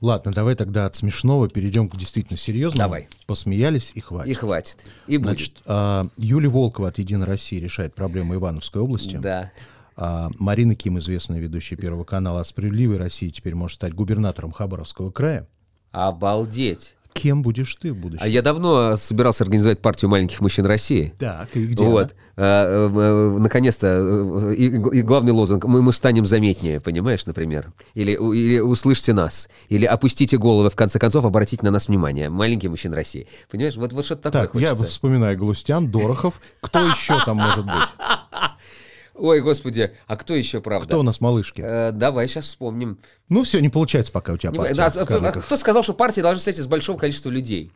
[0.00, 2.78] Ладно, давай тогда от смешного перейдем к действительно серьезному.
[2.78, 3.08] Давай.
[3.26, 4.30] Посмеялись и хватит.
[4.30, 4.84] И хватит.
[5.06, 5.26] И будет.
[5.26, 9.16] Значит, а, Юлия Волкова от «Единой России» решает проблему Ивановской области.
[9.16, 9.52] да.
[9.96, 15.10] А, Марина Ким, известная ведущая Первого канала о «Справедливой России», теперь может стать губернатором Хабаровского
[15.10, 15.46] края.
[15.90, 16.94] Обалдеть.
[17.12, 18.22] Кем будешь ты в будущем?
[18.22, 21.12] А я давно собирался организовать партию маленьких мужчин России.
[21.18, 22.14] Так, и где вот.
[22.36, 22.90] А, э,
[23.36, 23.86] э, Наконец-то.
[23.86, 25.64] э, И, и главный лозунг.
[25.66, 27.72] Мы, мы станем заметнее, понимаешь, например.
[27.94, 29.48] Или, или услышьте нас.
[29.68, 32.30] Или опустите головы, в конце концов, обратите на нас внимание.
[32.30, 33.26] Маленькие мужчины России.
[33.50, 34.86] Понимаешь, вот, вот что-то такое Так, я хочется.
[34.86, 36.40] вспоминаю Галустян, Дорохов.
[36.60, 37.74] Кто еще там может быть?
[39.20, 40.86] Ой, господи, а кто еще, правда?
[40.86, 41.60] Кто у нас малышки?
[41.64, 42.98] Э, давай сейчас вспомним.
[43.28, 44.74] Ну все, не получается пока у тебя Не- партия.
[44.74, 45.44] да, а- а карликов.
[45.44, 47.70] кто сказал, что партия должна состоять из большого количества людей?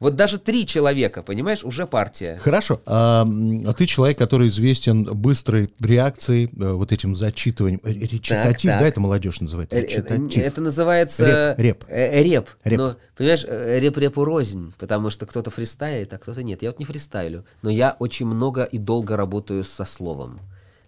[0.00, 2.38] Вот даже три человека, понимаешь, уже партия.
[2.42, 2.80] Хорошо.
[2.86, 3.24] А,
[3.66, 7.80] а ты человек, который известен быстрой реакцией, э, вот этим зачитыванием.
[7.84, 8.80] Ре- Речитатив, так.
[8.80, 9.70] да, это молодежь называет?
[9.74, 10.42] Э, э, Речитатив.
[10.42, 11.54] Это называется...
[11.58, 11.84] Реп, реп.
[11.88, 12.48] Э, Реп.
[12.64, 12.78] Реп.
[12.78, 16.62] Но, понимаешь, реп-репу рознь, потому что кто-то фристайлит, а кто-то нет.
[16.62, 20.40] Я вот не фристайлю, но я очень много и долго работаю со словом.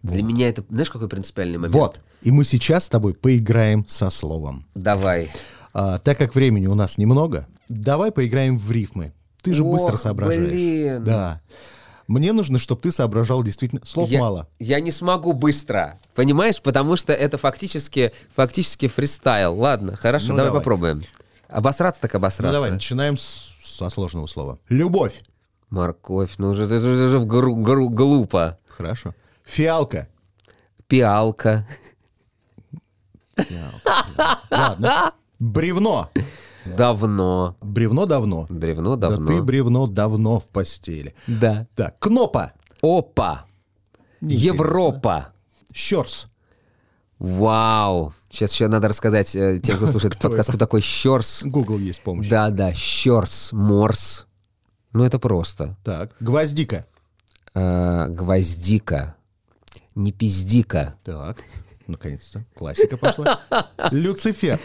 [0.02, 1.74] Для меня это, знаешь, какой принципиальный момент?
[1.74, 2.00] Вот.
[2.22, 4.66] И мы сейчас с тобой поиграем со словом.
[4.74, 5.30] Давай.
[5.72, 9.12] А, так как времени у нас немного, давай поиграем в рифмы.
[9.42, 10.50] Ты же Ох, быстро соображаешь.
[10.50, 11.04] блин.
[11.04, 11.40] Да.
[12.08, 13.80] Мне нужно, чтобы ты соображал действительно.
[13.86, 14.48] Слов я, мало.
[14.58, 19.56] Я не смогу быстро, понимаешь, потому что это фактически, фактически фристайл.
[19.58, 20.60] Ладно, хорошо, Ну, давай, давай.
[20.60, 21.02] попробуем.
[21.48, 22.52] Обосраться так Ну обосраться.
[22.52, 24.58] давай, начинаем с- со сложного слова.
[24.68, 25.22] Любовь.
[25.70, 28.58] Морковь, ну уже, это же- это же гру- гру- глупо.
[28.68, 29.14] Хорошо.
[29.44, 30.08] Фиалка.
[30.86, 31.66] Пиалка.
[34.50, 35.12] Ладно.
[35.38, 36.10] Бревно.
[36.64, 37.56] Давно.
[37.60, 38.46] Бревно давно.
[38.48, 39.26] Бревно Да давно.
[39.26, 41.14] ты бревно давно в постели.
[41.26, 41.66] Да.
[41.74, 42.52] Так, кнопа.
[42.82, 43.46] Опа.
[44.20, 44.54] Неинтересно.
[44.54, 45.32] Европа.
[45.72, 46.26] Щерс.
[47.18, 48.12] Вау.
[48.30, 50.56] Сейчас еще надо рассказать э, тем, кто слушает Кто подкаст, это?
[50.58, 51.42] кто такой щерс.
[51.44, 52.28] Google есть помощь.
[52.28, 54.26] Да, да, щерс, морс.
[54.92, 55.76] Ну, это просто.
[55.84, 56.86] Так, гвоздика.
[57.54, 59.16] Э, гвоздика.
[59.94, 60.96] Не пиздика.
[61.04, 61.42] Так,
[61.86, 62.44] наконец-то.
[62.54, 63.40] Классика пошла.
[63.90, 64.58] Люцифер.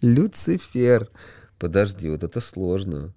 [0.00, 1.08] Люцифер.
[1.58, 3.12] Подожди, вот это сложно.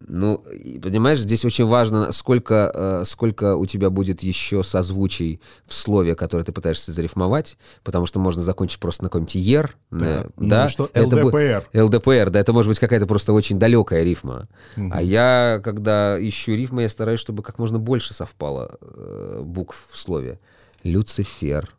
[0.00, 0.44] Ну,
[0.82, 6.44] понимаешь, здесь очень важно, сколько, э, сколько у тебя будет еще созвучий в слове, которое
[6.44, 10.66] ты пытаешься зарифмовать, потому что можно закончить просто на каком-нибудь «ер», Так, ну да?
[10.66, 10.90] и что?
[10.92, 11.82] Это бу- ЛДПР.
[11.82, 14.48] ЛДПР, да, это может быть какая-то просто очень далекая рифма.
[14.76, 19.96] А я, когда ищу рифмы, я стараюсь, чтобы как можно больше совпало э, букв в
[19.96, 20.38] слове.
[20.82, 21.74] Люцифер.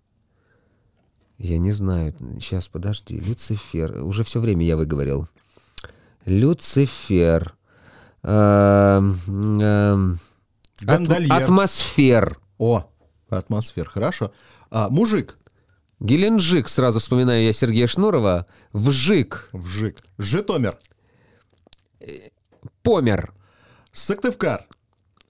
[1.37, 2.15] Я не знаю.
[2.41, 3.19] Сейчас, подожди.
[3.19, 4.03] Люцифер.
[4.03, 5.27] Уже все время я выговорил.
[6.25, 7.53] Люцифер.
[8.27, 9.21] Эм,
[9.61, 10.19] эм,
[10.81, 11.31] Гондольер.
[11.31, 12.37] Атмосфер.
[12.57, 12.89] О,
[13.29, 14.33] атмосфер, хорошо.
[14.69, 15.37] А, мужик.
[16.01, 18.45] Геленджик, сразу вспоминаю я Сергея Шнурова.
[18.73, 19.47] Вжик.
[19.53, 19.99] Вжик.
[20.17, 20.77] Житомир.
[22.83, 23.33] Помер.
[23.93, 24.67] Сыктывкар.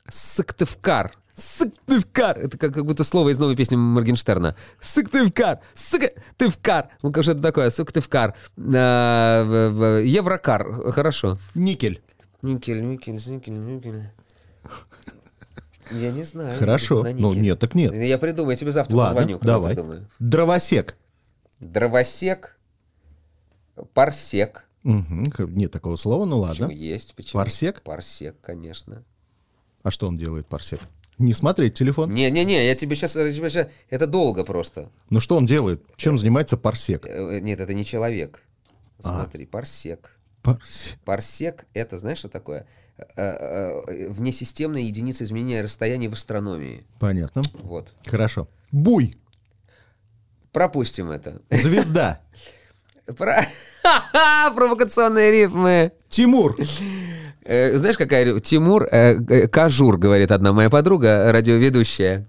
[0.09, 1.13] Сыктывкар.
[1.35, 2.39] Сыктывкар.
[2.39, 4.55] Это как, как будто слово из новой песни Моргенштерна.
[4.81, 5.59] Сыктывкар.
[5.73, 6.89] Сыктывкар.
[7.03, 7.69] Ну, как же это такое?
[7.69, 8.33] Сыктывкар.
[8.57, 10.91] А, Еврокар.
[10.91, 11.37] Хорошо.
[11.53, 12.01] Никель.
[12.41, 14.09] Никель, никель, никель, никель.
[15.91, 16.59] Я не знаю.
[16.59, 17.03] Хорошо.
[17.03, 17.93] Ну, нет, так нет.
[17.93, 19.39] Я придумаю, я тебе завтра Ладно, позвоню.
[19.39, 19.73] давай.
[19.75, 20.07] придумаю.
[20.19, 20.95] Дровосек.
[21.59, 22.57] Дровосек,
[23.93, 24.65] парсек.
[24.83, 26.73] Х- Нет такого слова, ну Почему ладно.
[26.77, 27.15] есть?
[27.15, 27.41] Почему?
[27.41, 27.81] Парсек?
[27.81, 29.03] Парсек, конечно.
[29.83, 30.79] А что он делает, парсек?
[31.17, 32.13] Не смотреть телефон.
[32.13, 34.91] Не-не-не, я тебе сейчас, Это долго просто.
[35.09, 35.83] Ну что он делает?
[35.95, 37.05] Чем занимается парсек?
[37.05, 38.43] Э, Нет, это не человек.
[39.03, 39.21] А.
[39.23, 40.16] Смотри, парсек.
[40.55, 40.99] Парсек.
[41.05, 42.65] Парсек— это, знаешь, что такое?
[42.97, 46.85] Э, э, Внесистемная единица изменения расстояния в астрономии.
[46.99, 47.41] Понятно.
[47.63, 47.93] Вот.
[48.05, 48.47] Хорошо.
[48.71, 49.15] Буй.
[50.51, 51.41] Пропустим это.
[51.51, 52.21] Звезда.
[53.17, 53.45] Про-
[54.55, 55.91] Провокационные рифмы.
[56.09, 56.57] Тимур.
[57.43, 58.39] Э, Знаешь, какая...
[58.39, 62.27] Тимур э, э, Кажур, говорит одна моя подруга, радиоведущая.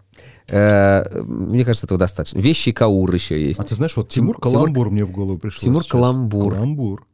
[0.48, 2.38] Э, Мне кажется, этого достаточно.
[2.38, 3.58] Вещи Каур еще есть.
[3.60, 5.60] А ты знаешь, вот Тимур Тимур- Каламбур мне в голову пришел.
[5.60, 5.92] Тимур сейчас.
[5.92, 6.54] Каламбур.
[6.54, 7.06] Каламбур.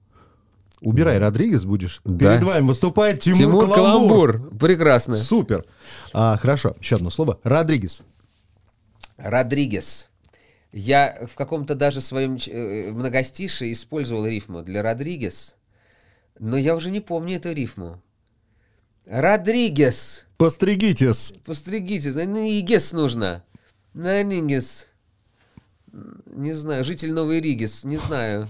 [0.84, 2.00] Убирай, Родригес будешь.
[2.04, 2.34] Да.
[2.34, 4.32] Перед вами выступает Тимур, Тимур Каламбур.
[4.32, 4.58] Каламбур.
[4.58, 5.16] Прекрасно.
[5.16, 5.64] Супер.
[6.12, 7.40] А, хорошо, еще одно слово.
[7.42, 8.02] Родригес.
[9.16, 10.10] Родригес.
[10.72, 15.54] Я в каком-то даже своем э, многостише использовал рифму для Родригес,
[16.38, 18.02] но я уже не помню эту рифму.
[19.06, 20.26] Родригес.
[20.36, 21.32] Постригитесь.
[21.44, 22.14] Постригитесь.
[22.14, 23.44] Ну и гес нужно.
[23.94, 24.88] Родригес.
[26.26, 28.48] Не знаю, житель Новой Ригес, не знаю.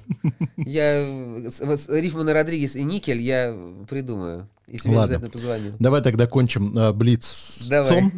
[0.57, 3.55] Я э, с- вот с- рифму на Родригес и Никель я
[3.89, 4.49] придумаю.
[4.67, 5.17] И тебе Ладно.
[5.17, 5.77] обязательно позвоню.
[5.79, 8.11] Давай тогда кончим а, блиц Давай.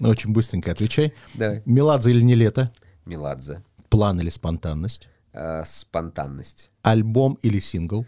[0.00, 1.14] Очень быстренько отвечай.
[1.34, 1.62] Давай.
[1.64, 2.68] Меладзе или не лето?
[3.04, 3.62] Меладзе.
[3.88, 5.08] План или спонтанность?
[5.32, 6.70] А, спонтанность.
[6.82, 8.04] Альбом или сингл?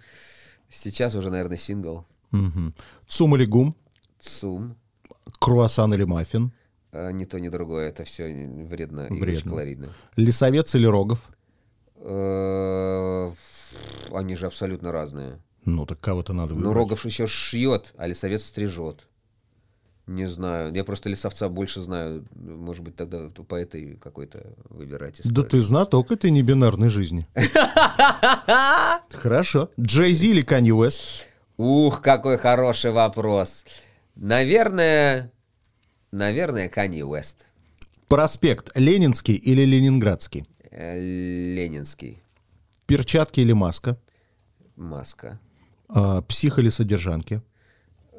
[0.68, 2.04] Сейчас уже, наверное, сингл.
[2.32, 2.74] Мгм.
[3.06, 3.76] Цум или гум?
[4.18, 4.74] ЦУМ.
[5.38, 6.50] Круассан или маффин?
[6.92, 7.88] А, ни то, ни другое.
[7.88, 9.32] Это все вредно, и Вредно.
[9.40, 9.88] очень калорийно.
[10.16, 11.20] Лесовец или рогов?
[11.96, 13.30] Э,
[14.12, 15.38] Они же абсолютно разные.
[15.64, 16.74] Ну, так кого-то надо Ну, выбрать.
[16.76, 19.06] Рогов еще шьет, а лесовец стрижет.
[20.06, 20.72] Не знаю.
[20.72, 22.24] Я просто лесовца больше знаю.
[22.34, 27.26] Может быть, тогда по этой какой-то выбирать Да ты знаток этой небинарной жизни.
[29.12, 29.70] Хорошо.
[29.78, 31.26] Джей Зи или Канье Уэст?
[31.58, 33.64] Ух, какой хороший вопрос.
[34.14, 35.30] Наверное,
[36.12, 37.46] наверное, Канье Уэст.
[38.08, 40.46] Проспект Ленинский или Ленинградский?
[40.70, 42.22] Э, Ленинский.
[42.86, 43.98] Перчатки или маска?
[44.76, 45.38] Маска.
[45.88, 47.42] А, Псих или содержанки?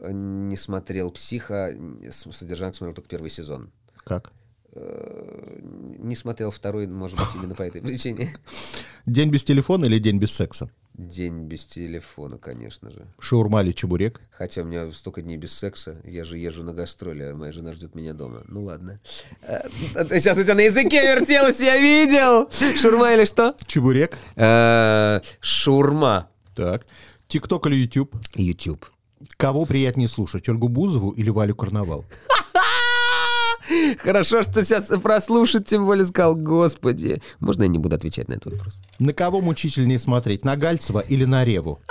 [0.02, 1.76] Э, Не смотрел «Психа»,
[2.10, 3.72] с- «Содержанок» смотрел только первый сезон.
[4.04, 4.32] Как?
[4.74, 5.60] Э,
[6.00, 8.36] Не смотрел второй, может быть, именно по этой причине.
[9.06, 10.70] День без телефона или день без секса?
[10.94, 13.08] День без телефона, конечно же.
[13.20, 14.20] Шаурма или чебурек?
[14.32, 17.72] Хотя у меня столько дней без секса, я же езжу на гастроли, а моя жена
[17.72, 18.44] ждет меня дома.
[18.48, 19.00] Ну ладно.
[19.42, 22.50] Сейчас у тебя на языке вертелось, я видел!
[22.78, 23.56] Шурма или что?
[23.66, 24.18] Чебурек?
[24.36, 26.30] Э, Шурма.
[26.56, 26.86] Так.
[27.28, 28.16] Тикток или Ютуб?
[28.36, 28.86] YouTube.
[29.38, 32.06] Кого приятнее слушать, Ольгу Бузову или Валю Карнавал?
[33.98, 37.22] Хорошо, что сейчас прослушать, тем более сказал, господи.
[37.40, 38.82] Можно я не буду отвечать на этот вопрос?
[39.00, 41.80] На кого мучительнее смотреть, на Гальцева или на Реву?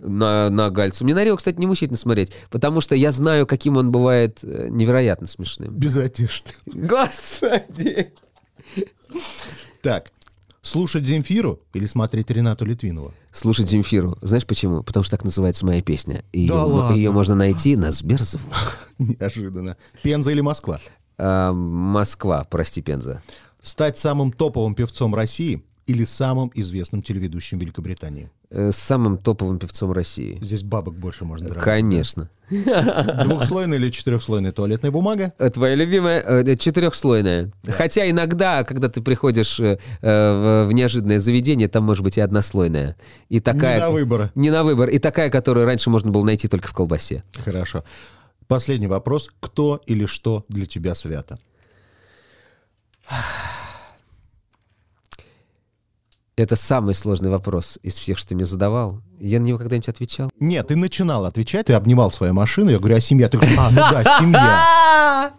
[0.00, 1.04] На, на Гальцу.
[1.04, 4.66] Мне на Рио, кстати, не мучительно смотреть, потому что я знаю, каким он бывает э,
[4.68, 5.72] невероятно смешным.
[5.72, 6.50] Без одежды.
[6.66, 8.12] Господи!
[9.82, 10.10] Так.
[10.64, 13.12] Слушать Земфиру или смотреть Ренату Литвинову?
[13.30, 14.16] Слушать Земфиру.
[14.22, 14.82] Знаешь почему?
[14.82, 16.24] Потому что так называется моя песня.
[16.32, 16.96] Ее, Да ладно?
[16.96, 18.78] ее можно найти на Сберзвук.
[18.98, 19.76] Неожиданно.
[20.02, 20.80] Пенза или Москва?
[21.18, 23.22] А, Москва, прости, Пенза.
[23.62, 28.30] Стать самым топовым певцом России или самым известным телеведущим Великобритании?
[28.50, 30.38] Э, Самым топовым певцом России.
[30.42, 31.64] Здесь бабок больше можно заработать.
[31.64, 32.30] Конечно.
[33.24, 35.32] Двухслойная или четырехслойная туалетная бумага?
[35.38, 37.50] Э, Твоя любимая э, четырехслойная.
[37.66, 42.96] Хотя иногда, когда ты приходишь э, в в неожиданное заведение, там может быть и однослойная.
[43.28, 43.76] И такая...
[43.76, 44.30] Не на выбор.
[44.34, 44.88] Не на выбор.
[44.88, 47.24] И такая, которую раньше можно было найти только в колбасе.
[47.44, 47.84] Хорошо.
[48.46, 49.30] Последний вопрос.
[49.40, 51.38] Кто или что для тебя свято?
[56.36, 59.00] Это самый сложный вопрос из всех, что ты мне задавал.
[59.20, 60.30] Я на него когда-нибудь отвечал?
[60.40, 63.28] Нет, ты начинал отвечать, ты обнимал свою машину, я говорю, а семья?
[63.28, 65.32] Ты говоришь, а, ну да, семья.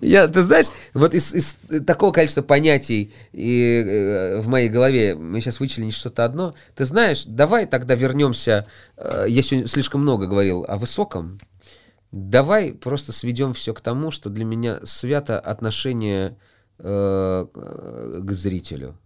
[0.00, 1.56] Я, ты знаешь, вот из, из
[1.86, 6.54] такого количества понятий и, э, в моей голове мы сейчас вычленим что-то одно.
[6.74, 8.66] Ты знаешь, давай тогда вернемся.
[8.96, 11.38] э, я сегодня слишком много говорил о высоком.
[12.10, 16.36] Давай просто сведем все к тому, что для меня свято отношение
[16.80, 18.98] э, э, к зрителю.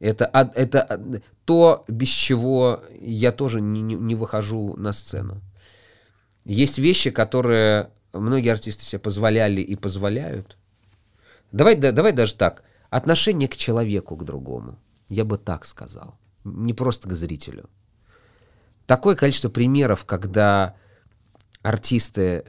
[0.00, 0.24] Это,
[0.54, 5.42] это то, без чего я тоже не, не- не выхожу на сцену.
[6.46, 10.56] Есть вещи, которые многие артисты себе позволяли и позволяют.
[11.52, 12.64] Давай, да- давай даже так.
[12.88, 14.78] Отношение к человеку, к другому.
[15.08, 16.18] Я бы так сказал.
[16.44, 17.68] Не просто к зрителю.
[18.86, 20.74] Такое количество примеров, когда
[21.62, 22.44] артисты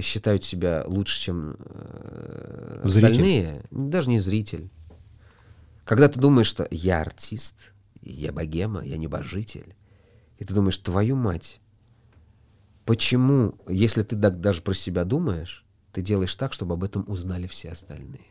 [0.00, 4.70] считают себя лучше, чем э, остальные, даже не зритель.
[5.86, 7.72] Когда ты думаешь, что я артист,
[8.02, 9.76] я богема, я небожитель,
[10.36, 11.60] и ты думаешь, твою мать,
[12.84, 17.46] почему, если ты так даже про себя думаешь, ты делаешь так, чтобы об этом узнали
[17.46, 18.26] все остальные?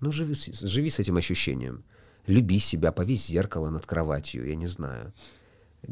[0.00, 1.84] Ну, живи, живи с этим ощущением.
[2.26, 5.12] Люби себя, повесь зеркало над кроватью, я не знаю.
[5.82, 5.86] Э,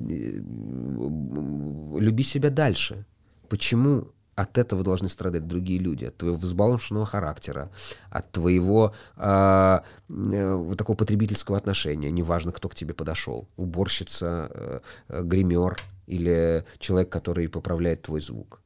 [2.01, 3.07] Люби себя дальше.
[3.49, 4.09] Почему
[4.39, 6.05] от этого должны страдать другие люди?
[6.05, 7.71] От твоего взбалмошного характера,
[8.09, 12.11] от твоего а, э, вот такого потребительского отношения.
[12.11, 13.49] Неважно, кто к тебе подошел.
[13.57, 18.61] Уборщица, э, э, гример или человек, который поправляет твой звук.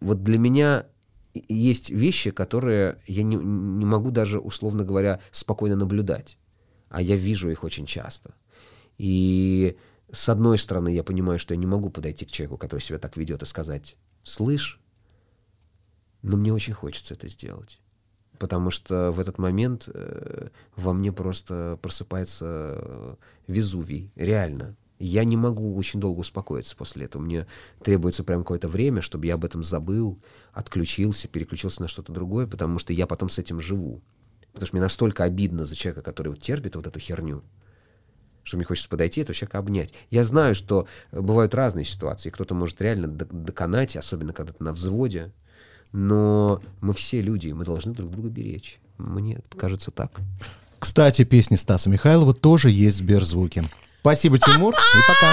[0.00, 0.86] Вот для меня
[1.48, 6.36] есть вещи, которые я не, не могу даже, условно говоря, спокойно наблюдать.
[6.88, 8.34] А я вижу их очень часто.
[8.98, 9.76] И
[10.10, 13.16] с одной стороны, я понимаю, что я не могу подойти к человеку, который себя так
[13.16, 14.80] ведет, и сказать, слышь,
[16.26, 17.78] но мне очень хочется это сделать.
[18.38, 23.14] Потому что в этот момент э, во мне просто просыпается э,
[23.46, 24.10] Везувий.
[24.16, 24.76] Реально.
[24.98, 27.22] Я не могу очень долго успокоиться после этого.
[27.22, 27.46] Мне
[27.82, 30.18] требуется прям какое-то время, чтобы я об этом забыл,
[30.52, 34.02] отключился, переключился на что-то другое, потому что я потом с этим живу.
[34.52, 37.44] Потому что мне настолько обидно за человека, который вот терпит вот эту херню,
[38.42, 39.94] что мне хочется подойти, этого человека обнять.
[40.10, 42.30] Я знаю, что э, бывают разные ситуации.
[42.30, 45.32] Кто-то может реально доконать, особенно когда ты на взводе.
[45.96, 48.80] Но мы все люди, и мы должны друг друга беречь.
[48.98, 50.12] Мне кажется так.
[50.78, 53.64] Кстати, песни Стаса Михайлова тоже есть в Сберзвуке.
[54.00, 55.32] Спасибо, Тимур, и пока.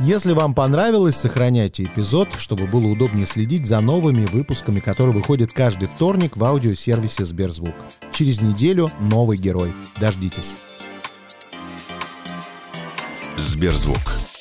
[0.00, 5.88] Если вам понравилось, сохраняйте эпизод, чтобы было удобнее следить за новыми выпусками, которые выходят каждый
[5.88, 7.74] вторник в аудиосервисе Сберзвук.
[8.12, 9.74] Через неделю новый герой.
[9.98, 10.56] Дождитесь.
[13.38, 14.37] Сберзвук.